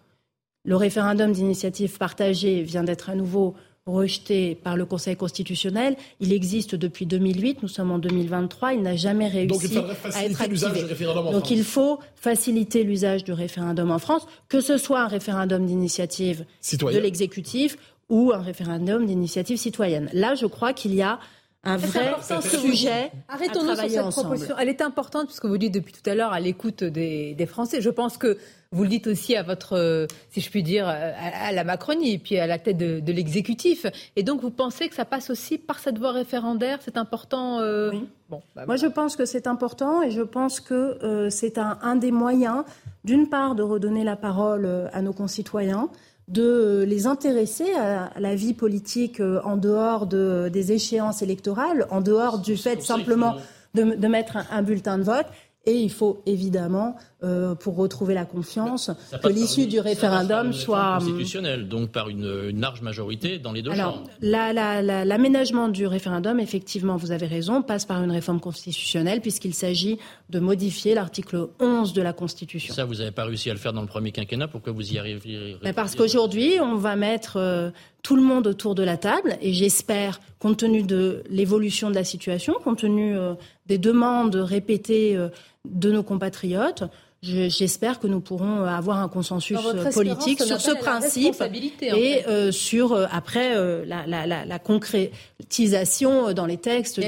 [0.65, 3.55] Le référendum d'initiative partagée vient d'être à nouveau
[3.89, 5.97] rejeté par le Conseil constitutionnel.
[6.21, 9.79] Il existe depuis 2008, nous sommes en 2023, il n'a jamais réussi
[10.15, 10.85] à être activé.
[11.33, 16.45] Donc il faut faciliter l'usage du référendum en France, que ce soit un référendum d'initiative
[16.73, 17.77] de l'exécutif
[18.09, 20.09] ou un référendum d'initiative citoyenne.
[20.13, 21.19] Là, je crois qu'il y a
[21.65, 23.11] un vrai sujet.
[23.29, 24.57] Arrêtons-nous sur cette proposition.
[24.59, 27.81] Elle est importante puisque vous dites depuis tout à l'heure à l'écoute des, des, Français.
[27.81, 28.39] Je pense que
[28.71, 32.19] vous le dites aussi à votre, euh, si je puis dire, à, la Macronie et
[32.19, 33.87] puis à la tête de, l'exécutif.
[34.15, 36.79] Et donc vous pensez que ça passe aussi par cette voie référendaire?
[36.83, 38.09] C'est important euh, Oui.
[38.29, 41.79] Bon, bah, Moi je pense que c'est important et je pense que euh, c'est un,
[41.83, 42.65] un, des moyens,
[43.05, 45.89] d'une part, de redonner la parole à nos concitoyens
[46.29, 52.01] de les intéresser à la vie politique euh, en dehors de, des échéances électorales, en
[52.01, 53.37] dehors du fait simplement
[53.75, 55.27] de, mettre un, bulletin de vote.
[55.65, 60.99] Et il faut évidemment, euh, pour retrouver la confiance, que l'issue du référendum soit hum,
[61.01, 67.11] constitutionnelle, donc par une, large majorité dans les deux Alors, l'aménagement du référendum, effectivement, vous
[67.11, 69.99] avez raison, passe par une réforme constitutionnelle puisqu'il s'agit
[70.31, 72.73] de modifier l'article 11 de la Constitution.
[72.73, 74.47] Ça, vous n'avez pas réussi à le faire dans le premier quinquennat.
[74.47, 75.57] Pourquoi vous y arrivez?
[75.75, 77.71] Parce qu'aujourd'hui, on va mettre euh,
[78.05, 82.05] tout le monde autour de la table et j'espère, compte tenu de l'évolution de la
[82.05, 83.35] situation, compte tenu euh,
[83.67, 85.19] des demandes répétées
[85.65, 86.85] de nos compatriotes.
[87.21, 89.59] J'espère que nous pourrons avoir un consensus
[89.93, 91.35] politique sur ce principe
[91.83, 97.01] et euh, sur euh, après euh, la, la, la, la, concrétisation dans les textes.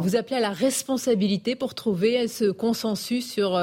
[0.00, 3.60] Vous appelez à la responsabilité pour trouver ce consensus sur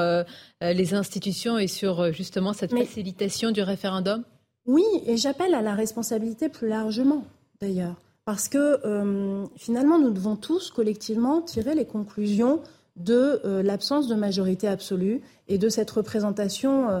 [0.62, 4.24] les institutions et sur justement cette facilitation du référendum?
[4.64, 7.24] Oui, et j'appelle à la responsabilité plus largement
[7.60, 8.80] d'ailleurs, parce que
[9.56, 12.60] finalement nous devons tous collectivement tirer les conclusions
[12.96, 17.00] de euh, l'absence de majorité absolue et de cette représentation euh,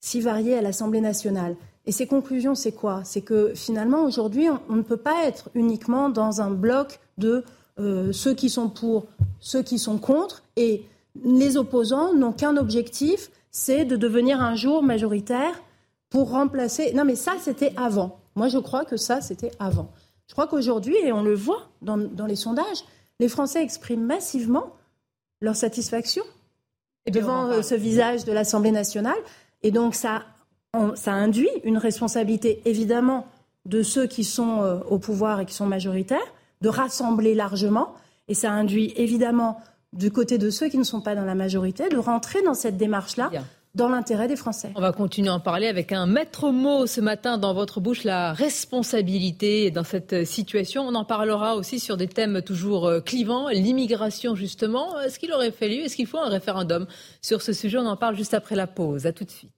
[0.00, 1.56] si variée à l'Assemblée nationale.
[1.86, 3.02] Et ces conclusions, c'est quoi?
[3.04, 7.44] C'est que finalement, aujourd'hui, on, ne peut pas être uniquement dans un bloc de
[7.78, 9.06] euh, ceux qui sont pour,
[9.40, 10.84] ceux qui sont contre, et
[11.24, 15.62] les opposants n'ont qu'un objectif, c'est de devenir un jour majoritaire
[16.10, 16.92] pour remplacer.
[16.92, 18.18] Non, mais ça, c'était avant.
[18.34, 19.90] Moi, je crois que ça, c'était avant.
[20.26, 22.84] Je crois qu'aujourd'hui, et on le voit dans, dans les sondages,
[23.18, 24.74] les Français expriment massivement
[25.40, 26.22] leur satisfaction
[27.10, 29.18] devant euh, ce visage de l'Assemblée nationale.
[29.62, 30.24] Et donc ça,
[30.94, 33.26] ça induit une responsabilité évidemment
[33.64, 36.18] de ceux qui sont euh, au pouvoir et qui sont majoritaires,
[36.60, 37.94] de rassembler largement.
[38.28, 39.60] Et ça induit évidemment
[39.92, 42.76] du côté de ceux qui ne sont pas dans la majorité de rentrer dans cette
[42.76, 43.30] démarche-là
[43.74, 44.72] dans l'intérêt des Français.
[44.74, 48.04] On va continuer à en parler avec un maître mot ce matin dans votre bouche,
[48.04, 50.82] la responsabilité dans cette situation.
[50.82, 54.98] On en parlera aussi sur des thèmes toujours euh, clivants, l'immigration justement.
[55.00, 56.86] Est-ce qu'il aurait fallu, est-ce qu'il faut un référendum
[57.22, 57.78] sur ce sujet?
[57.78, 59.06] On en parle juste après la pause.
[59.06, 59.52] À tout de suite.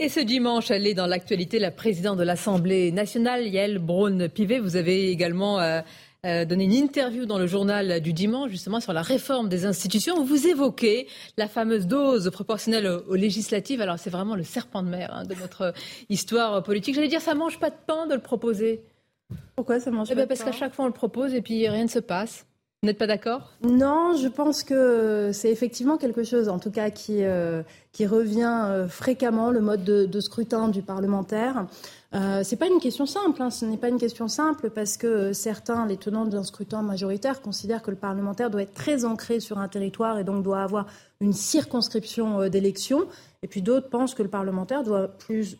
[0.00, 4.58] Et ce dimanche, elle est dans l'actualité, la présidente de l'Assemblée nationale, Yael Braun-Pivet.
[4.58, 5.82] Vous avez également euh,
[6.24, 10.18] euh, donné une interview dans le journal du dimanche, justement, sur la réforme des institutions,
[10.18, 11.06] où vous évoquez
[11.36, 13.80] la fameuse dose proportionnelle aux, législatives.
[13.80, 15.74] Alors, c'est vraiment le serpent de mer hein, de notre
[16.08, 16.94] histoire politique.
[16.94, 18.82] J'allais dire, ça mange pas de pain de le proposer.
[19.56, 21.68] Pourquoi ça mange eh pas ben, Parce qu'à chaque fois, on le propose et puis
[21.68, 22.46] rien ne se passe.
[22.82, 23.50] Vous n'êtes pas d'accord?
[23.62, 28.62] Non, je pense que c'est effectivement quelque chose, en tout cas, qui, euh, qui revient
[28.66, 31.66] euh, fréquemment, le mode de, de scrutin du parlementaire.
[32.14, 33.42] Euh, c'est pas une question simple.
[33.42, 33.50] Hein.
[33.50, 37.42] Ce n'est pas une question simple parce que euh, certains, les tenants d'un scrutin majoritaire,
[37.42, 40.86] considèrent que le parlementaire doit être très ancré sur un territoire et donc doit avoir
[41.20, 43.08] une circonscription euh, d'élection.
[43.42, 45.56] Et puis d'autres pensent que le parlementaire doit plus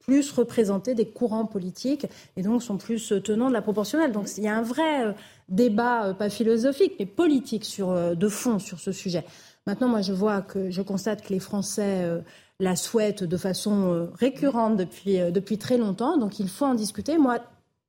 [0.00, 2.06] plus représenter des courants politiques
[2.38, 4.10] et donc sont plus tenants de la proportionnelle.
[4.10, 5.14] Donc il y a un vrai
[5.50, 9.26] débat, pas philosophique, mais politique sur, de fond sur ce sujet.
[9.66, 12.22] Maintenant, moi, je vois que je constate que les Français
[12.60, 16.16] la souhaite de façon euh, récurrente depuis, euh, depuis très longtemps.
[16.16, 17.18] Donc il faut en discuter.
[17.18, 17.38] Moi,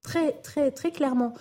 [0.04, 1.34] très, très, très clairement,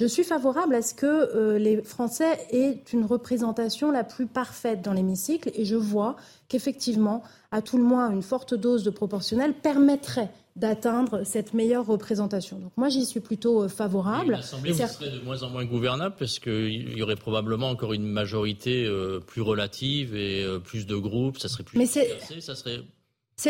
[0.00, 4.82] je suis favorable à ce que euh, les Français aient une représentation la plus parfaite
[4.82, 6.16] dans l'hémicycle et je vois
[6.48, 12.58] qu'effectivement, à tout le moins, une forte dose de proportionnel permettrait d'atteindre cette meilleure représentation.
[12.58, 14.32] Donc moi, j'y suis plutôt favorable.
[14.32, 18.86] L'Assemblée serait de moins en moins gouvernable parce qu'il y aurait probablement encore une majorité
[19.26, 22.80] plus relative et plus de groupes, ça serait plus Mais c'est, serait...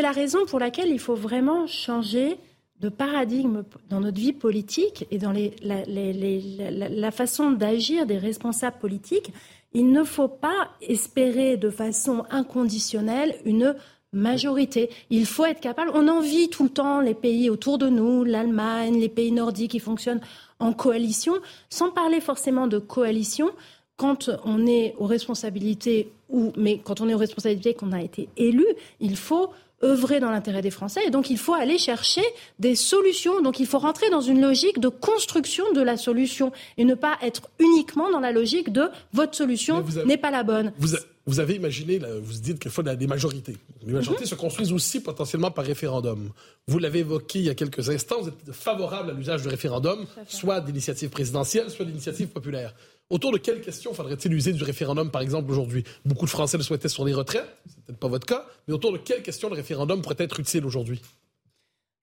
[0.01, 2.39] La raison pour laquelle il faut vraiment changer
[2.83, 8.79] de paradigme dans notre vie politique et dans les, la, la, façon d'agir des responsables
[8.79, 9.33] politiques,
[9.73, 13.77] il ne faut pas espérer de façon inconditionnelle une
[14.13, 14.91] majorité.
[15.11, 15.91] Il faut être capable.
[15.95, 19.79] On envie tout le temps les pays autour de nous, l'Allemagne, les pays nordiques qui
[19.79, 20.21] fonctionnent
[20.59, 21.35] en coalition,
[21.71, 23.51] sans parler forcément de coalition.
[23.97, 28.29] Quand on est aux responsabilités ou, mais quand on est aux responsabilités qu'on a été
[28.37, 28.67] élu,
[29.01, 29.51] il faut
[29.85, 31.01] œuvrer dans l'intérêt des Français.
[31.07, 32.23] Et donc, il faut aller chercher
[32.59, 33.41] des solutions.
[33.43, 37.17] Donc, il faut rentrer dans une logique de construction de la solution et ne pas
[37.23, 40.73] être uniquement dans la logique de votre solution n'est pas la bonne.
[40.79, 40.95] Vous,
[41.39, 43.57] avez imaginé, vous dites qu'il faut des majorités.
[43.85, 44.31] Les majorités mhm.
[44.31, 46.31] se construisent aussi potentiellement par référendum.
[46.67, 50.07] Vous l'avez évoqué il y a quelques instants, vous êtes favorable à l'usage du référendum,
[50.27, 52.75] soit d'initiative présidentielle, soit d'initiative populaire.
[53.09, 55.85] Autour de quelles questions faudrait-il user du référendum, par exemple, aujourd'hui?
[56.05, 58.93] Beaucoup de Français le souhaitaient sur les retraites, c'est peut-être pas votre cas, mais autour
[58.93, 61.03] de quelles questions le référendum pourrait être utile aujourd'hui?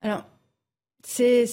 [0.02, 0.24] Alors,
[1.02, 1.46] c'est,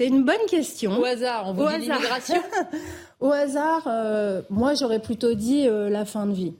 [0.00, 0.98] une bonne question.
[0.98, 2.42] Au hasard, on vous dit l'immigration
[3.20, 6.54] Au hasard, euh, moi j'aurais plutôt dit euh, la fin de vie.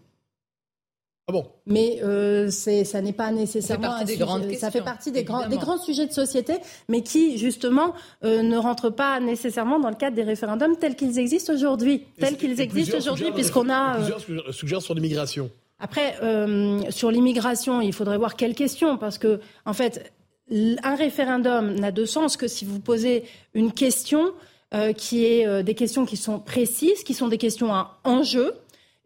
[1.29, 3.99] Ah bon Mais euh, ça n'est pas nécessairement.
[3.99, 6.55] Ça fait partie, des, grandes ça fait partie des, grands, des grands sujets de société,
[6.89, 11.21] mais qui, justement, euh, ne rentrent pas nécessairement dans le cadre des référendums tels qu'ils
[11.21, 12.07] existent aujourd'hui.
[12.19, 14.01] Tels qu'ils existent aujourd'hui, puisqu'on a.
[14.01, 15.51] Euh, plusieurs suggèrent sur l'immigration.
[15.79, 20.13] Après, euh, sur l'immigration, il faudrait voir quelles questions, parce que, en fait,
[20.51, 24.33] un référendum n'a de sens que si vous posez une question
[24.97, 28.55] qui est des questions qui sont précises, qui sont des questions à enjeu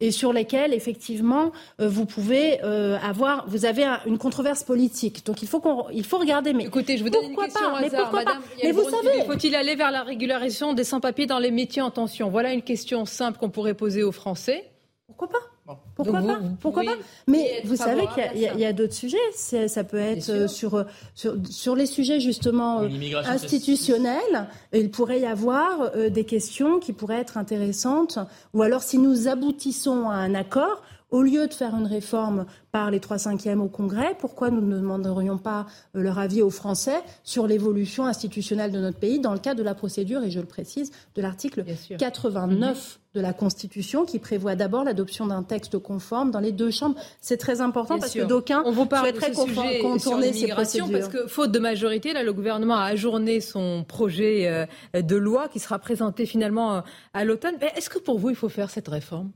[0.01, 5.25] et sur lesquels effectivement euh, vous pouvez euh, avoir vous avez une controverse politique.
[5.25, 7.81] Donc il faut qu'on il faut regarder mais écoutez, je vous donne une question pas,
[7.81, 8.39] mais pourquoi pas?
[8.63, 12.29] Mais vous savez faut-il aller vers la régularisation des sans-papiers dans les métiers en tension?
[12.29, 14.71] Voilà une question simple qu'on pourrait poser aux Français.
[15.07, 15.56] Pourquoi pas?
[15.95, 19.17] Pourquoi pas Pourquoi pas Mais vous savez qu'il y a, d'autres sujets.
[19.33, 22.89] Ça peut être euh, sur, sur, sur les sujets justement euh,
[23.27, 24.49] institutionnels.
[24.73, 28.19] Il pourrait y avoir euh, des questions qui pourraient être intéressantes.
[28.55, 32.91] Ou alors, si nous aboutissons à un accord, au lieu de faire une réforme par
[32.91, 37.01] les trois cinquièmes au Congrès, pourquoi nous ne demanderions pas euh, leur avis aux Français
[37.23, 40.47] sur l'évolution institutionnelle de notre pays dans le cadre de la procédure, et je le
[40.47, 41.65] précise, de l'article
[41.99, 46.97] 89 de la Constitution qui prévoit d'abord l'adoption d'un texte conforme dans les deux chambres.
[47.21, 49.33] C'est très important parce que d'aucuns souhaiteraient
[49.81, 50.91] contourner ces procédures.
[50.91, 55.49] Parce que, faute de majorité, là, le gouvernement a ajourné son projet euh, de loi
[55.49, 56.81] qui sera présenté finalement euh,
[57.15, 57.55] à l'automne.
[57.75, 59.31] Est-ce que pour vous, il faut faire cette réforme?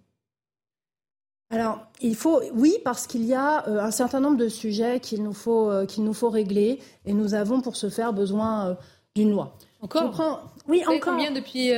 [1.53, 5.25] Alors, il faut, oui, parce qu'il y a euh, un certain nombre de sujets qu'il
[5.25, 8.75] nous faut, euh, qu'il nous faut régler, et nous avons pour ce faire besoin euh,
[9.17, 9.57] d'une loi.
[9.81, 11.15] Encore Oui, encore.
[11.15, 11.73] Combien depuis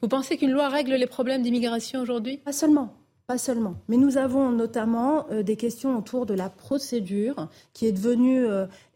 [0.00, 2.38] Vous pensez qu'une loi règle les problèmes d'immigration aujourd'hui?
[2.38, 2.94] Pas seulement.
[3.26, 3.76] Pas seulement.
[3.88, 8.46] Mais nous avons notamment des questions autour de la procédure qui est devenue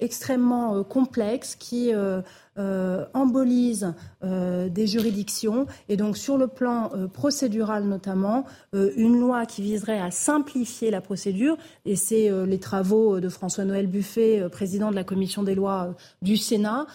[0.01, 1.93] extrêmement complexe, qui
[2.59, 3.93] euh, embolise
[4.25, 5.67] euh, des juridictions.
[5.91, 11.03] Et donc, sur le plan euh, procédural notamment, une loi qui viserait à simplifier la
[11.03, 16.37] procédure, et c'est les travaux de François-Noël Buffet, président de la commission des lois du
[16.37, 16.87] Sénat,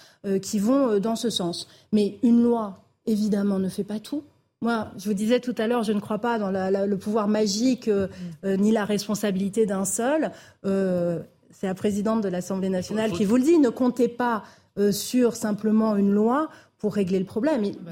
[0.42, 1.68] qui vont dans ce sens.
[1.92, 4.24] Mais une loi, évidemment, ne fait pas tout.
[4.62, 7.90] Moi, je vous disais tout à l'heure, je ne crois pas dans le pouvoir magique
[8.44, 10.32] ni la responsabilité d'un seul.
[10.64, 13.60] c'est la présidente de l'Assemblée nationale qui vous le dit.
[13.60, 14.44] Ne comptez pas
[14.78, 16.48] euh, sur simplement une loi
[16.78, 17.62] pour régler le problème.
[17.82, 17.92] Bah,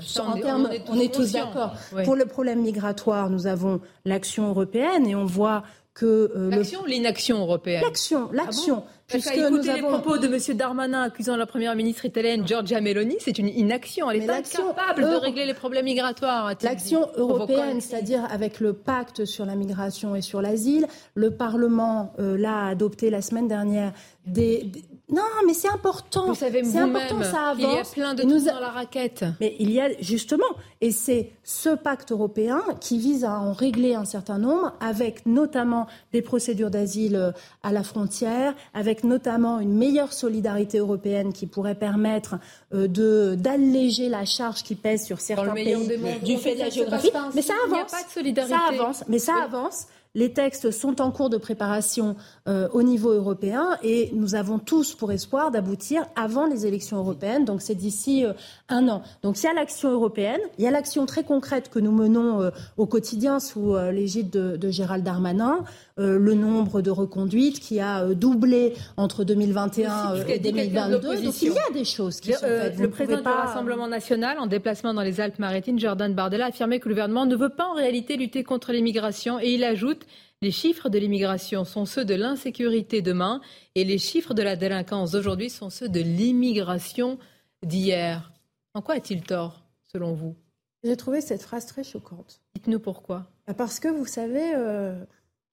[0.88, 1.73] on, est, tous, d'accord.
[2.05, 5.63] Pour le problème migratoire, nous avons l'action européenne et on voit
[5.99, 6.31] que...
[6.35, 7.81] Euh, l'action ou l'inaction européenne?
[7.83, 8.83] L'action, l'action.
[8.88, 9.75] Ah puisque nous avons...
[9.75, 10.57] les propos de M.
[10.57, 14.09] Darmanin accusant la première ministre italienne Giorgia Meloni, c'est une inaction.
[14.09, 16.53] Elle est incapable de régler les problèmes migratoires.
[16.62, 22.38] L'action européenne, c'est-à-dire avec le pacte sur la migration et sur l'asile, le Parlement euh,
[22.38, 23.91] l'a adopté la semaine dernière
[24.25, 24.71] des
[25.11, 26.27] non, mais c'est important.
[26.27, 27.57] Vous savez c'est important, ça avance.
[27.57, 29.25] Il y a plein de nous dans la raquette.
[29.39, 30.45] Mais il y a justement,
[30.81, 35.87] et c'est ce pacte européen qui vise à en régler un certain nombre, avec notamment
[36.13, 37.31] des procédures d'asile euh,
[37.63, 42.35] à la frontière, avec notamment une meilleure solidarité européenne qui pourrait permettre
[42.73, 45.75] euh, de d'alléger la charge qui pèse sur certains pays
[46.23, 47.11] du fait de la géographie.
[47.33, 47.69] Mais ça avance.
[47.69, 48.55] Il n'y a pas de solidarité.
[48.55, 49.87] Ça avance, mais ça avance.
[50.15, 52.15] Les textes sont en cours de préparation
[52.47, 57.45] euh, au niveau européen et nous avons tous pour espoir d'aboutir avant les élections européennes.
[57.45, 58.33] Donc c'est d'ici euh,
[58.69, 59.03] un an.
[59.21, 62.41] Donc il y a l'action européenne, il y a l'action très concrète que nous menons
[62.41, 65.63] euh, au quotidien sous l'égide de, de, Gérald Darmanin,
[66.07, 70.99] le nombre de reconduites qui a doublé entre 2021 et 2022.
[70.99, 72.77] Donc il y a des choses qui sont faites.
[72.79, 76.89] le président du Rassemblement national, en déplacement dans les Alpes-Maritimes, Jordan Bardella, a affirmé que
[76.89, 80.05] le gouvernement ne veut pas en réalité lutter contre l'immigration et il ajoute
[80.41, 83.41] les chiffres de l'immigration sont ceux de l'insécurité demain
[83.75, 87.19] et les chiffres de la délinquance d'aujourd'hui sont ceux de l'immigration
[87.62, 88.31] d'hier.
[88.73, 90.35] En quoi a-t-il tort, selon vous?
[90.83, 92.39] J'ai trouvé cette phrase très choquante.
[92.55, 93.29] Dites-nous pourquoi.
[93.57, 95.03] Parce que vous savez, euh,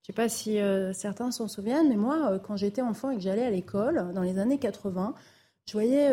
[0.06, 3.10] je ne sais pas si euh, certains s'en souviennent, mais moi, euh, quand j'étais enfant
[3.10, 5.14] et que j'allais à l'école, dans les années 80,
[5.66, 6.12] je voyais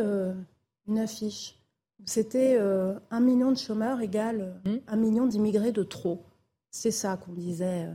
[0.88, 1.60] une affiche.
[2.06, 4.71] C'était un million de chômeurs égale mmh.
[4.88, 6.23] un million d'immigrés de trop.
[6.71, 7.88] C'est ça qu'on disait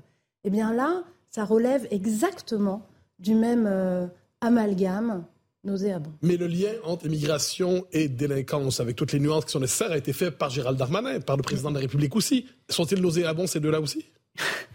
[0.44, 2.86] eh bien là, ça relève exactement
[3.18, 4.06] du même euh,
[4.40, 5.24] amalgame
[5.64, 6.12] nauséabond.
[6.22, 9.98] Mais le lien entre immigration et délinquance, avec toutes les nuances qui sont nécessaires, a
[9.98, 12.46] été fait par Gérald Darmanin, par le président de la République aussi.
[12.68, 14.04] Sont-ils nauséabonds ces deux-là aussi?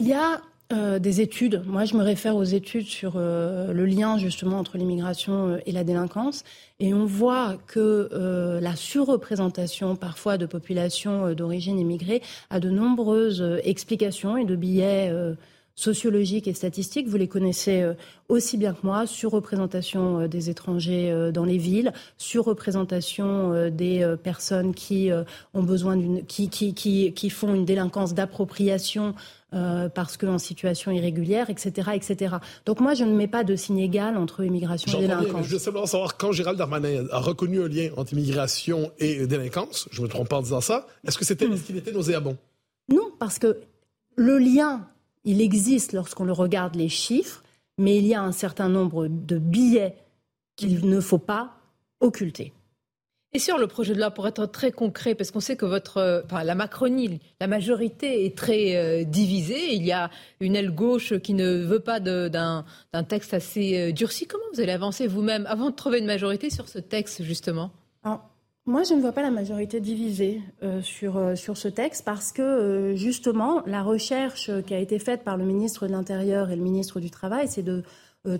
[0.00, 0.40] Il y a
[0.72, 1.62] euh, des études.
[1.66, 5.72] Moi, je me réfère aux études sur euh, le lien justement entre l'immigration euh, et
[5.72, 6.42] la délinquance.
[6.78, 8.08] Et on voit que
[8.62, 15.12] la surreprésentation parfois de populations d'origine immigrée a de nombreuses explications et de billets
[15.80, 17.08] sociologiques et statistiques.
[17.08, 17.84] Vous les connaissez
[18.28, 19.06] aussi bien que moi.
[19.06, 25.10] Surreprésentation des étrangers dans les villes, surreprésentation des personnes qui
[25.54, 29.14] ont besoin d'une, qui, qui, qui, qui font une délinquance d'appropriation
[29.52, 32.36] euh, parce qu'en situation irrégulière, etc., etc.
[32.66, 35.44] Donc moi, je ne mets pas de signe égal entre immigration et délinquance.
[35.44, 39.88] je veux simplement savoir, quand Gérald Darmanin a reconnu un lien entre immigration et délinquance,
[39.90, 41.54] je ne me trompe pas en disant ça, est-ce que c'était, hmm.
[41.54, 42.36] est-ce qu'il était nauséabond?
[42.88, 43.58] Non, parce que
[44.14, 44.86] le lien,
[45.24, 47.42] il existe lorsqu'on le regarde les chiffres,
[47.78, 49.96] mais il y a un certain nombre de billets
[50.56, 51.54] qu'il ne faut pas
[52.00, 52.52] occulter.
[53.32, 55.98] Et sur le projet de loi, pour être très concret, parce qu'on sait que votre,
[55.98, 59.74] euh, enfin, la Macronie, la majorité est très euh, divisée.
[59.74, 62.64] Il y a une aile gauche qui ne veut pas d'un
[63.08, 64.26] texte assez euh, durci.
[64.26, 67.70] Comment vous allez avancer vous-même avant de trouver une majorité sur ce texte, justement?
[68.66, 70.42] Moi, je ne vois pas la majorité divisée
[70.82, 75.44] sur, sur ce texte parce que, justement, la recherche qui a été faite par le
[75.44, 77.82] ministre de l'Intérieur et le ministre du Travail, c'est de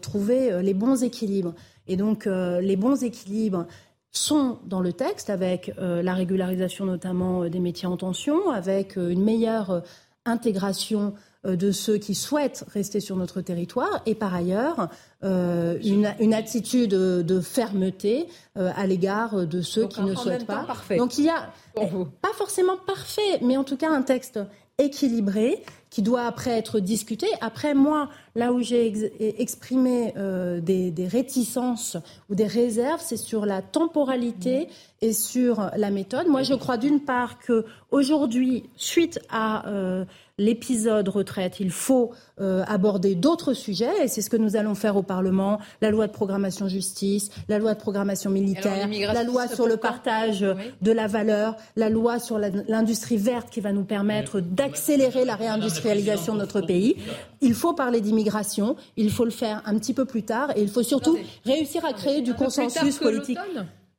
[0.03, 1.55] trouver les bons équilibres.
[1.89, 3.67] Et donc, les bons équilibres,
[4.13, 8.97] sont dans le texte avec euh, la régularisation notamment euh, des métiers en tension, avec
[8.99, 9.83] euh, une meilleure
[10.25, 14.89] intégration de ceux qui souhaitent rester sur notre territoire et par ailleurs
[15.23, 18.27] une, attitude de fermeté
[18.57, 20.67] à l'égard de ceux qui ne souhaitent pas.
[20.99, 24.39] Donc il y a pas forcément parfait, mais en tout cas un texte
[24.81, 27.27] équilibré qui doit après être discuté.
[27.41, 28.93] Après, moi, là où j'ai
[29.41, 31.97] exprimé euh, des, réticences
[32.29, 34.69] ou des réserves, c'est sur la temporalité
[35.01, 36.29] et sur la méthode.
[36.29, 40.05] Moi, je crois d'une part que aujourd'hui, suite à euh,
[40.41, 44.97] l'épisode retraite, il faut euh, aborder d'autres sujets, et c'est ce que nous allons faire
[44.97, 49.67] au Parlement, la loi de programmation justice, la loi de programmation militaire, la loi sur
[49.67, 55.25] le partage de la valeur, la loi sur l'industrie verte qui va nous permettre d'accélérer
[55.25, 56.97] la réindustrialisation de notre pays.
[57.43, 60.69] Il faut parler d'immigration, il faut le faire un petit peu plus tard, et il
[60.69, 63.39] faut surtout réussir à créer du consensus politique.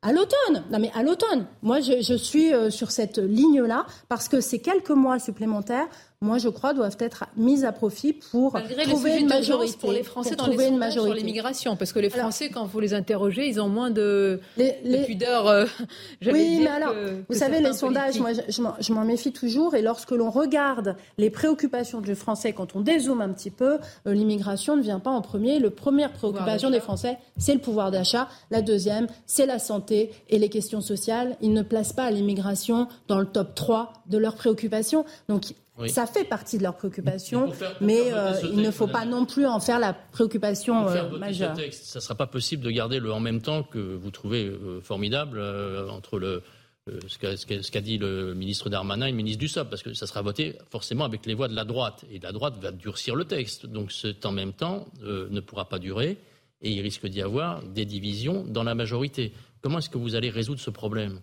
[0.04, 0.64] À l'automne.
[0.72, 1.46] Non, mais à l'automne.
[1.62, 5.86] Moi, je, je suis euh, sur cette ligne-là parce que ces quelques mois supplémentaires
[6.22, 9.76] moi, je crois, doivent être mises à profit pour trouver une majorité.
[9.78, 11.10] Pour les Français dans les une majorité.
[11.10, 11.76] sur l'immigration.
[11.76, 15.04] Parce que les Français, quand vous les interrogez, ils ont moins de, les, les...
[15.04, 15.48] pudeur.
[15.48, 15.66] Euh,
[16.24, 16.94] oui, mais alors,
[17.28, 19.74] vous savez, les sondages, moi, je, m'en méfie toujours.
[19.74, 24.14] Et lorsque l'on regarde les préoccupations du Français, quand on dézoome un petit peu, euh,
[24.14, 25.58] l'immigration ne vient pas en premier.
[25.58, 28.28] La première préoccupation des Français, c'est le pouvoir d'achat.
[28.52, 31.36] La deuxième, c'est la santé et les questions sociales.
[31.40, 35.04] Ils ne placent pas l'immigration dans le top 3 de leurs préoccupations.
[35.28, 35.54] Donc,
[35.88, 39.60] ça fait partie de leurs préoccupations, mais euh, il ne faut pas non plus en
[39.60, 41.56] faire la préoccupation euh, majeure.
[41.70, 44.80] ça ne sera pas possible de garder le en même temps que vous trouvez euh,
[44.80, 45.40] formidable
[45.90, 46.42] entre le,
[47.06, 50.58] ce qu'a dit le ministre Darmanin et le ministre Dussopt, parce que ça sera voté
[50.70, 52.04] forcément avec les voix de la droite.
[52.10, 53.66] Et la droite va durcir le texte.
[53.66, 56.18] Donc cet en même temps ne pourra pas durer
[56.62, 59.32] et il risque d'y avoir des divisions dans la majorité.
[59.60, 61.20] Comment est-ce que vous allez résoudre ce problème?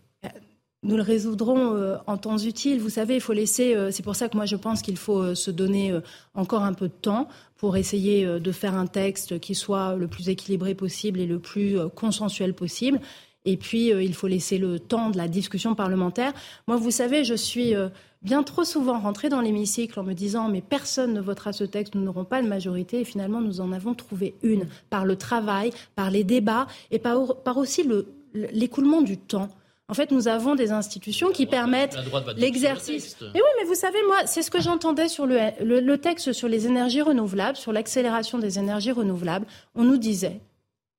[0.81, 2.79] Nous le résoudrons euh, en temps utile.
[2.79, 3.75] Vous savez, il faut laisser.
[3.75, 5.93] Euh, c'est pour ça que moi je pense qu'il faut euh, se donner
[6.33, 10.29] encore un peu de temps pour essayer de faire un texte qui soit le plus
[10.29, 13.01] équilibré possible et le plus consensuel possible.
[13.43, 16.31] Et puis, il faut laisser le temps de la discussion parlementaire.
[16.67, 17.73] Moi, vous savez, je suis
[18.21, 21.95] bien trop souvent rentrée dans l'hémicycle en me disant mais personne ne votera ce texte,
[21.95, 23.01] nous n'aurons pas de majorité.
[23.01, 27.41] Et finalement, nous en avons trouvé une par le travail, par les débats et par,
[27.43, 27.85] par aussi
[28.33, 29.49] l'écoulement du temps.
[29.89, 31.97] En fait, nous avons des institutions qui permettent
[32.37, 33.17] l'exercice.
[33.21, 36.47] Mais oui, mais vous savez, moi, c'est ce que j'entendais sur le, le, texte sur
[36.47, 39.47] les énergies renouvelables, sur l'accélération des énergies renouvelables.
[39.73, 40.41] On nous disait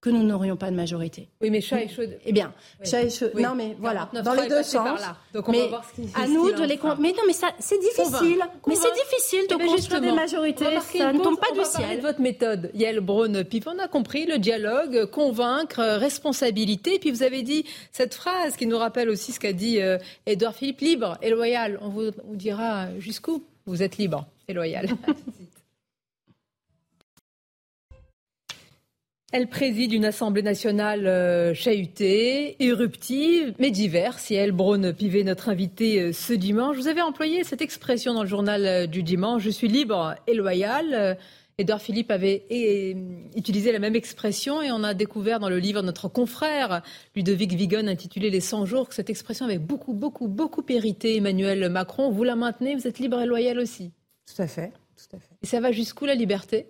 [0.01, 1.29] que nous n'aurions pas de majorité.
[1.43, 2.03] Oui, mais chat et chaud.
[2.25, 3.27] Eh bien, chat et chaud.
[3.35, 5.01] Non, mais voilà, dans les deux sens.
[5.35, 6.79] Donc on mais va voir ce qui, à nous de les.
[6.99, 8.41] Mais non, mais ça, c'est difficile.
[8.67, 10.81] Mais c'est difficile de eh construire des majorités.
[10.81, 11.99] Ça ne tombe pas du ciel.
[11.99, 16.95] De votre méthode, Yael Braun Pip, on a compris le dialogue, convaincre, responsabilité.
[16.95, 19.81] Et puis vous avez dit cette phrase qui nous rappelle aussi ce qu'a dit
[20.27, 21.79] Edouard Philippe, libre et loyal.
[21.83, 24.89] On vous, vous dira jusqu'où vous êtes libre et loyal.
[29.33, 34.29] Elle préside une Assemblée nationale euh, chahutée, éruptive, mais diverse.
[34.33, 36.77] Et elle, Braun Pivet, notre invitée euh, ce dimanche.
[36.77, 40.35] Vous avez employé cette expression dans le journal euh, du dimanche Je suis libre et
[40.35, 41.17] loyal.
[41.59, 42.47] Édouard Philippe avait
[43.37, 46.83] utilisé la même expression et on a découvert dans le livre de notre confrère
[47.15, 51.69] Ludovic Vigon intitulé Les 100 jours que cette expression avait beaucoup, beaucoup, beaucoup hérité Emmanuel
[51.69, 52.11] Macron.
[52.11, 53.93] Vous la maintenez Vous êtes libre et loyal aussi?
[54.27, 54.73] Tout à fait.
[54.97, 55.35] Tout à fait.
[55.43, 56.67] Et ça va jusqu'où la liberté?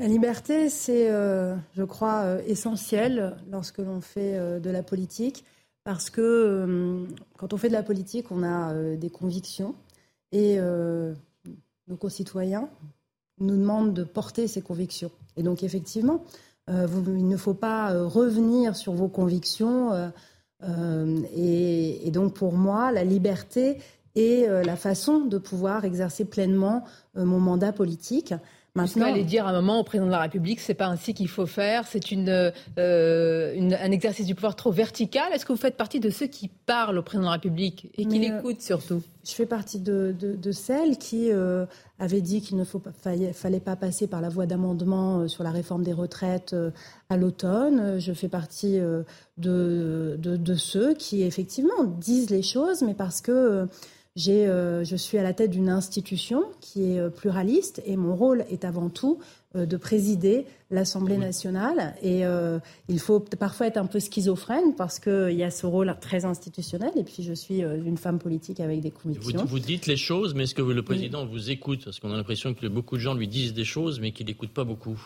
[0.00, 5.44] La liberté, c'est, euh, je crois, euh, essentiel lorsque l'on fait euh, de la politique,
[5.84, 9.74] parce que quand on fait de la politique, on a des convictions
[10.30, 12.68] et nos concitoyens
[13.38, 15.10] nous demandent de porter ces convictions.
[15.38, 16.22] Et donc, effectivement,
[16.68, 20.12] il ne faut pas revenir sur vos convictions.
[20.62, 23.78] Et, et, donc, pour moi, la liberté
[24.14, 26.84] est la façon de pouvoir exercer pleinement
[27.14, 28.34] mon mandat politique.
[28.74, 31.28] Maintenant, aller dire à un moment au président de la République, c'est pas ainsi qu'il
[31.28, 35.32] faut faire, c'est une, euh, un exercice du pouvoir trop vertical.
[35.32, 38.06] Est-ce que vous faites partie de ceux qui parlent au président de la République et
[38.06, 39.02] qui l'écoutent surtout?
[39.24, 41.66] Je fais partie de, de, celles qui euh,
[41.98, 45.42] avaient dit qu'il ne faut pas, fallait, pas passer par la voie d'amendement euh, sur
[45.42, 46.54] la réforme des retraites
[47.08, 47.98] à l'automne.
[47.98, 48.78] Je fais partie
[49.36, 53.66] de, de, ceux qui effectivement disent les choses, mais parce que
[54.18, 58.44] euh, je suis à la tête d'une institution qui est euh, pluraliste et mon rôle
[58.50, 59.20] est avant tout
[59.54, 61.94] euh, de présider l'Assemblée nationale.
[62.02, 62.22] Et
[62.88, 66.90] il faut parfois être un peu schizophrène parce qu'il y a ce rôle très institutionnel.
[66.96, 69.44] Et puis je suis une femme politique avec des convictions.
[69.44, 71.84] Vous, dites les choses, mais est-ce que le président vous écoute?
[71.84, 74.50] Parce qu'on a l'impression que beaucoup de gens lui disent des choses, mais qu'il n'écoute
[74.50, 75.00] pas beaucoup.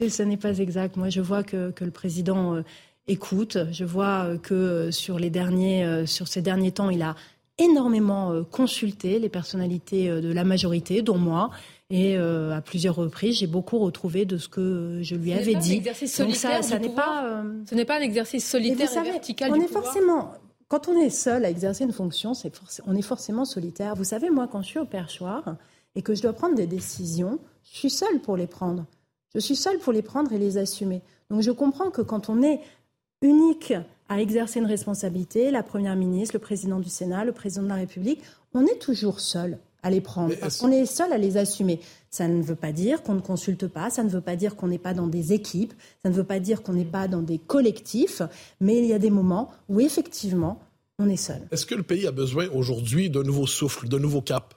[0.00, 0.96] Et ce n'est pas exact.
[0.96, 2.62] Moi, je vois que, que le président
[3.06, 3.56] écoute.
[3.72, 7.16] Je vois que sur, les derniers, sur ces derniers temps, il a
[7.60, 11.50] énormément euh, consulté les personnalités euh, de la majorité, dont moi.
[11.90, 15.80] Et euh, à plusieurs reprises, j'ai beaucoup retrouvé de ce que je lui avais dit.
[15.80, 17.42] Donc ça, ça n'est pas.
[17.68, 19.50] Ce n'est pas un exercice solitaire et, vertical.
[19.52, 20.32] On est forcément.
[20.68, 22.32] Quand on est seul à exercer une fonction,
[22.86, 23.96] on est forcément solitaire.
[23.96, 25.56] Vous savez, moi, quand je suis au perchoir
[25.96, 28.86] et que je dois prendre des décisions, je suis seule pour les prendre.
[29.34, 31.02] Je suis seule pour les prendre et les assumer.
[31.28, 32.60] Donc je comprends que quand on est
[33.22, 33.74] unique
[34.10, 37.76] à exercer une responsabilité, la Première ministre, le Président du Sénat, le Président de la
[37.76, 38.20] République,
[38.52, 40.34] on est toujours seul à les prendre.
[40.62, 41.80] on est seul à les assumer.
[42.10, 44.66] Ça ne veut pas dire qu'on ne consulte pas, ça ne veut pas dire qu'on
[44.66, 47.38] n'est pas dans des équipes, ça ne veut pas dire qu'on n'est pas dans des
[47.38, 48.20] collectifs,
[48.60, 50.60] mais il y a des moments où effectivement,
[50.98, 51.46] on est seul.
[51.52, 54.54] Est-ce que le pays a besoin aujourd'hui d'un nouveau souffle, d'un nouveau cap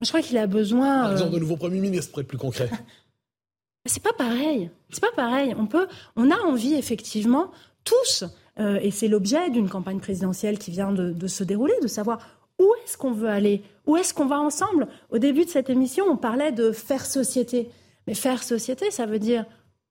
[0.00, 1.10] Je crois qu'il a besoin.
[1.10, 2.70] Euh, d'un nouveau Premier ministre, pour être plus concret.
[3.86, 4.70] C'est pas pareil.
[4.88, 5.54] C'est pas pareil.
[5.58, 7.50] On peut, on a envie effectivement
[7.84, 8.24] tous,
[8.58, 12.18] euh, et c'est l'objet d'une campagne présidentielle qui vient de, se dérouler, de savoir
[12.58, 14.86] où est-ce qu'on veut aller, où est-ce qu'on va ensemble.
[15.10, 17.68] Au début de cette émission, on parlait de faire société.
[18.06, 19.44] Mais faire société, ça veut dire,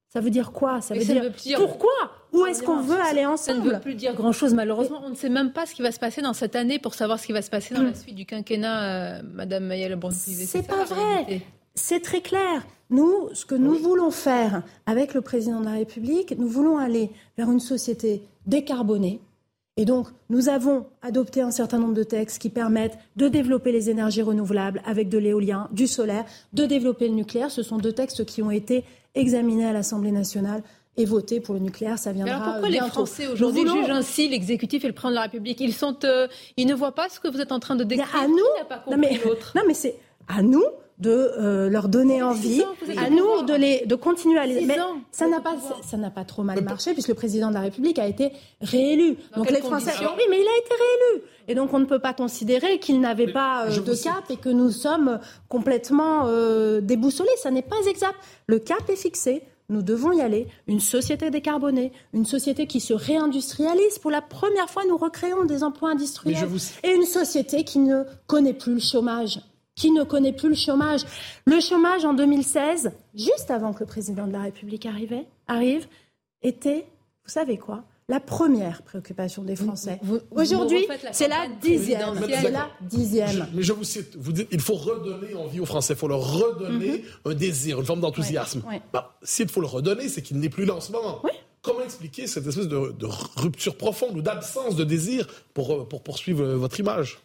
[0.08, 0.82] ça veut dire quoi?
[0.82, 1.92] Ça veut dire, pourquoi?
[2.32, 5.02] Où est-ce qu'on veut aller ensemble Ça ne veut plus dire grand-chose, malheureusement.
[5.04, 7.20] On ne sait même pas ce qui va se passer dans cette année pour savoir
[7.20, 10.86] ce qui va se passer dans la suite du quinquennat, euh, Madame Mayel C'est pas
[10.86, 11.42] vrai.
[11.76, 12.66] C'est très clair.
[12.90, 17.10] Nous, ce que nous voulons faire avec le président de la République, nous voulons aller
[17.38, 19.20] vers une société décarbonée.
[19.76, 23.90] Et donc, nous avons adopté un certain nombre de textes qui permettent de développer les
[23.90, 27.50] énergies renouvelables avec de l'éolien, du solaire, de développer le nucléaire.
[27.50, 28.84] Ce sont deux textes qui ont été
[29.16, 30.62] examinés à l'Assemblée nationale
[30.96, 31.98] et votés pour le nucléaire.
[31.98, 35.22] Ça viendra alors pourquoi les Français aujourd'hui jugent ainsi l'exécutif et le président de la
[35.24, 35.60] République?
[35.60, 38.16] Ils sont, euh, ils ne voient pas ce que vous êtes en train de décrire?
[38.16, 38.38] À nous,
[38.92, 39.20] non mais,
[39.56, 39.96] non mais c'est
[40.28, 40.64] à nous
[41.00, 42.64] de euh, leur donner envie,
[42.98, 44.66] à nous de, les, de continuer à les.
[44.66, 44.78] Mais
[45.12, 48.00] ça n'a pas, ça n'a pas trop mal marché puisque le président de la République
[48.00, 48.32] a été
[48.62, 49.18] réélu.
[49.36, 51.24] donc les Français, oui, mais il a été réélu.
[51.48, 54.50] Et donc on ne peut pas considérer qu'il n'avait pas euh, de cap et que
[54.50, 55.20] nous sommes
[55.50, 57.30] complètement euh, déboussolés.
[57.38, 58.16] Ça n'est pas exact.
[58.48, 59.44] Le cap est fixé.
[59.70, 60.48] nous devons y aller.
[60.68, 63.98] Une société décarbonée, une société qui se réindustrialise.
[64.00, 66.48] Pour la première fois, nous recréons des emplois industriels.
[66.84, 69.40] Et une société qui ne connaît plus le chômage.
[69.76, 71.02] Qui ne connaît plus le chômage.
[71.46, 75.16] Le chômage en 2016, juste avant que le président de la République arrive,
[75.48, 75.88] arrive
[76.44, 76.86] était,
[77.26, 80.00] vous savez quoi la première préoccupation des Français.
[80.32, 82.20] Aujourd'hui, c'est la dixième.
[82.28, 83.48] C'est la dixième.
[83.54, 86.20] mais je vous cite, vous dites, il faut redonner envie aux Français, il faut leur
[86.20, 87.32] redonner mhm.
[87.32, 88.62] un désir, une forme d'enthousiasme.
[88.92, 91.22] Bah, s'il faut le redonner, c'est qu'il n'est plus là en ce moment.
[91.62, 93.08] Comment expliquer cette espèce de, de
[93.38, 97.20] rupture profonde ou d'absence de désir pour, pour poursuivre votre image?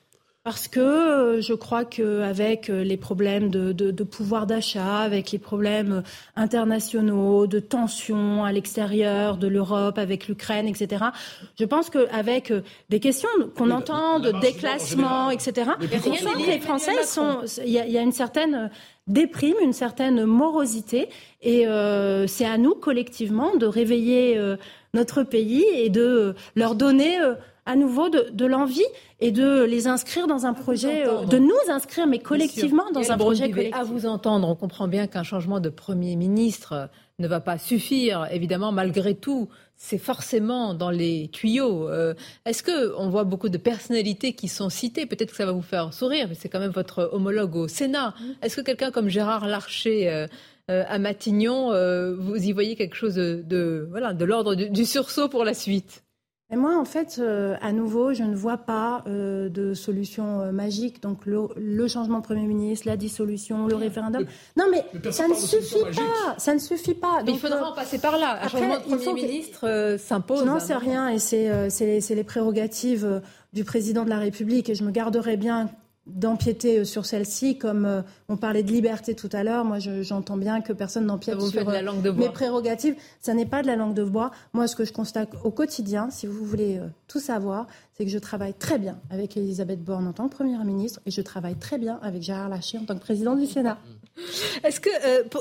[0.48, 6.02] Parce que euh, je crois qu'avec euh, les problèmes de, pouvoir d'achat, avec les problèmes
[6.36, 11.04] internationaux, de tensions à l'extérieur de l'Europe, avec l'Ukraine, etc.,
[11.60, 17.42] je pense qu'avec euh, des questions qu'on entend de déclassement, etc., les Français sont.
[17.62, 18.70] Il y, a une certaine
[19.06, 21.10] déprime, une certaine morosité,
[21.42, 21.66] et
[22.26, 24.40] c'est à nous collectivement de réveiller
[24.94, 27.18] notre pays et de leur donner
[27.68, 28.80] à nouveau de, l'envie
[29.20, 33.18] et de les inscrire dans un projet, euh, de nous inscrire, mais collectivement dans un
[33.18, 33.78] projet collectif.
[33.78, 36.88] À vous entendre, on comprend bien qu'un changement de Premier ministre
[37.18, 39.50] ne va pas suffire, évidemment, malgré tout.
[39.76, 41.88] C'est forcément dans les tuyaux.
[41.90, 42.14] Euh,
[42.46, 45.04] est-ce que on voit beaucoup de personnalités qui sont citées?
[45.04, 48.14] Peut-être que ça va vous faire sourire, mais c'est quand même votre homologue au Sénat.
[48.40, 50.26] Est-ce que quelqu'un comme Gérard Larcher euh,
[50.88, 51.68] à Matignon,
[52.18, 56.02] vous y voyez quelque chose de, voilà, de l'ordre du sursaut pour la suite?
[56.50, 60.50] Et moi, en fait, euh, à nouveau, je ne vois pas euh, de solution euh,
[60.50, 61.02] magique.
[61.02, 64.24] Donc, le, changement de Premier ministre, la dissolution, le référendum.
[64.56, 64.82] non, mais,
[65.12, 66.38] ça ne suffit pas.
[66.38, 67.22] Ça ne suffit pas.
[67.26, 68.38] Mais il faudra en passer par là.
[68.42, 70.40] Un changement de Premier ministre s'impose.
[70.40, 71.10] Je n'en sais rien.
[71.10, 73.20] Et c'est les prérogatives
[73.52, 74.70] du président de la République.
[74.70, 75.68] Et je me garderai bien
[76.08, 79.64] d'empiéter euh, sur celle-ci, comme euh, on parlait de liberté tout à l'heure.
[79.64, 82.96] Moi, j'entends bien que personne n'empiète sur la langue de mes prérogatives.
[83.20, 84.30] Ça n'est pas de la langue de bois.
[84.52, 87.66] Moi, ce que je constate au quotidien, si vous voulez euh, tout savoir,
[87.98, 91.10] c'est que je travaille très bien avec Elisabeth Borne en tant que Première ministre et
[91.10, 93.78] je travaille très bien avec Gérard Larcher en tant que président du Sénat.
[94.64, 94.90] Est-ce que,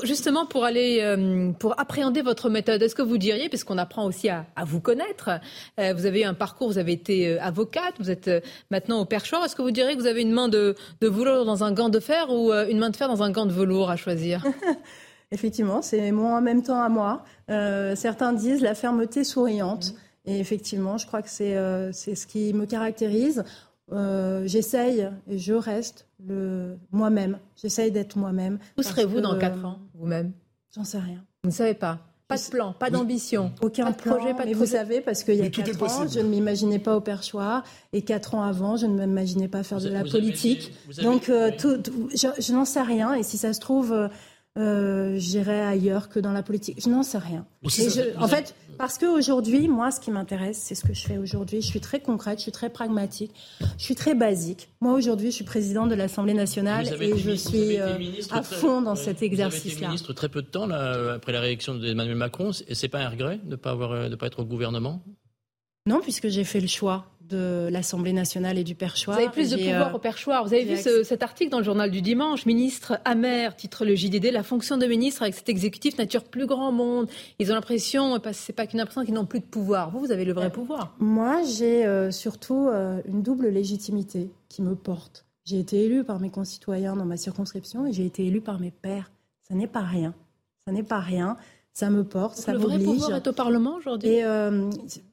[0.04, 4.28] justement, pour aller, pour appréhender votre méthode, est-ce que vous diriez, parce qu'on apprend aussi
[4.28, 5.30] à, vous connaître,
[5.78, 8.30] vous avez eu un parcours, vous avez été avocate, vous êtes
[8.70, 10.68] maintenant au perchoir, est-ce que vous diriez que vous avez une main de
[11.00, 13.30] de, velours dans un gant de fer ou euh, une main de fer dans un
[13.30, 14.44] gant de velours à choisir?
[15.30, 17.24] Effectivement, c'est moi en même temps à moi.
[17.50, 19.94] Euh, certains disent la fermeté souriante.
[20.28, 23.44] Et effectivement, je crois que c'est euh, ce qui me caractérise.
[24.44, 26.06] J'essaye et je reste
[26.92, 27.38] moi-même.
[27.56, 28.58] J'essaye d'être moi-même.
[28.76, 30.32] Où serez-vous dans 4 ans, vous-même?
[30.74, 31.24] J'en sais rien.
[31.42, 31.98] Vous ne savez pas
[32.28, 33.52] pas de plan, pas d'ambition.
[33.62, 36.78] Aucun projet, pas de vous savez, parce qu'il y a quatre ans, je ne m'imaginais
[36.78, 37.64] pas au perchoir.
[37.94, 40.74] Et quatre ans avant, je ne m'imaginais pas faire de la politique.
[41.02, 41.78] Donc, euh, tout,
[42.14, 43.14] je, n'en sais rien.
[43.14, 44.10] Et si ça se trouve,
[44.56, 46.80] euh, j'irai ailleurs que dans la politique.
[46.82, 47.46] Je n'en sais rien.
[48.18, 51.60] en fait, parce qu'aujourd'hui, moi, ce qui m'intéresse, c'est ce que je fais aujourd'hui.
[51.60, 53.32] Je suis très concrète, je suis très pragmatique,
[53.78, 54.68] je suis très basique.
[54.80, 57.98] Moi, aujourd'hui, je suis présidente de l'Assemblée nationale et je suis euh,
[58.30, 59.60] à fond dans cet exercice-là.
[59.60, 62.50] Vous avez été ministre très peu de temps là, après la réélection d'Emmanuel Macron.
[62.66, 65.02] Et c'est pas un regret de ne pas, avoir, de pas être au gouvernement?
[65.86, 69.16] Non, puisque j'ai fait le choix de l'Assemblée nationale et du perchoir.
[69.16, 70.44] Vous avez plus de pouvoir euh, au perchoir.
[70.44, 74.32] Vous avez vu cet article dans le journal du dimanche, ministre amer, titre le JDD,
[74.32, 77.08] la fonction de ministre avec cet exécutif nature plus grand monde.
[77.38, 79.90] Ils ont l'impression, c'est pas qu'une impression qu'ils n'ont plus de pouvoir.
[79.90, 80.94] Vous, vous avez le vrai pouvoir.
[80.98, 85.26] Moi, j'ai euh, surtout euh, une double légitimité qui me porte.
[85.44, 88.70] J'ai été élue par mes concitoyens dans ma circonscription et j'ai été élue par mes
[88.70, 89.10] pairs.
[89.48, 90.14] Ça n'est pas rien.
[90.66, 91.36] Ça n'est pas rien
[91.78, 92.78] ça me porte, ça m'oblige.
[92.78, 94.08] Le vrai pouvoir est au Parlement aujourd'hui?
[94.08, 94.68] Et euh,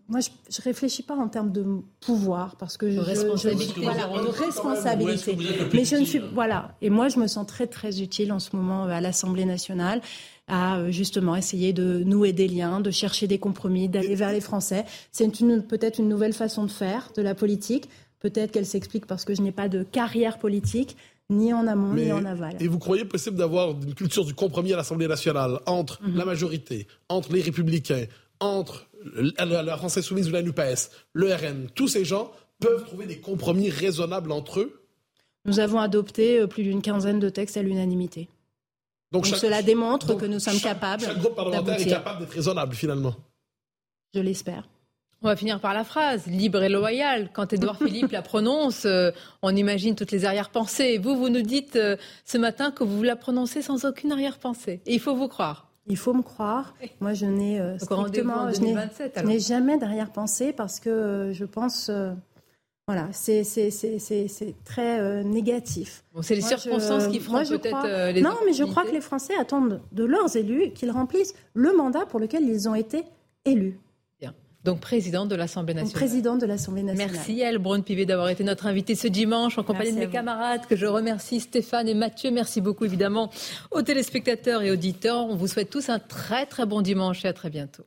[0.07, 1.65] moi, je, ne réfléchis pas en termes de
[1.99, 5.37] pouvoir parce que je, responsabilité, voilà, de responsabilité.
[5.73, 6.75] Mais je ne suis voilà.
[6.81, 10.01] Et moi, je me sens très très utile en ce moment à l'Assemblée nationale
[10.47, 14.41] à euh, justement essayer de nouer des liens, de chercher des compromis, d'aller vers les
[14.41, 14.85] Français.
[15.11, 15.27] C'est
[15.67, 17.89] peut-être une nouvelle façon de faire de la politique.
[18.19, 20.97] Peut-être qu'elle s'explique parce que je n'ai pas de carrière politique
[21.31, 22.55] ni en amont ni en aval.
[22.59, 26.15] Et vous croyez possible d'avoir une culture du compromis à l'Assemblée nationale entre mhm.
[26.15, 28.05] la majorité, entre les républicains,
[28.39, 33.19] entre la, France Insoumise ou la NUPES, le RN, tous ces gens peuvent trouver des
[33.19, 34.81] compromis raisonnables entre eux
[35.45, 38.29] Nous avons adopté euh, plus d'une quinzaine de textes à l'unanimité.
[39.11, 41.03] Donc, cela démontre que nous sommes capables.
[41.03, 43.15] Chaque groupe parlementaire est capable d'être raisonnable finalement.
[44.13, 44.67] Je l'espère.
[45.21, 47.29] On va finir par la phrase libre et loyal.
[47.33, 50.97] Quand Édouard Philippe la prononce, euh, on imagine toutes les arrière-pensées.
[50.97, 51.95] Vous, vous nous dites euh,
[52.25, 54.81] ce matin que vous la prononcez sans aucune arrière-pensée.
[54.85, 55.64] Et il faut vous croire.
[55.87, 56.73] Il faut me croire.
[56.99, 61.91] Moi, je n'ai euh, strictement, je n'ai jamais d'arrière-pensée parce que je pense
[62.87, 63.41] Voilà, c'est
[64.63, 66.03] très euh, négatif.
[66.21, 69.33] c'est les circonstances qui feront peut-être euh, les Non, mais je crois que les Français
[69.35, 73.03] attendent de leurs élus qu'ils remplissent le mandat pour lequel ils ont été
[73.43, 73.79] élus.
[74.65, 75.93] Donc président de l'Assemblée nationale.
[75.93, 77.11] président de l'Assemblée nationale.
[77.13, 80.75] Merci Yael Braun-Pivet d'avoir été notre invité ce dimanche en compagnie de mes camarades que
[80.75, 82.31] je remercie Stéphane et Mathieu.
[82.31, 83.29] Merci beaucoup évidemment
[83.69, 85.27] aux téléspectateurs et auditeurs.
[85.29, 87.83] On vous souhaite tous un très très bon dimanche et à très bientôt.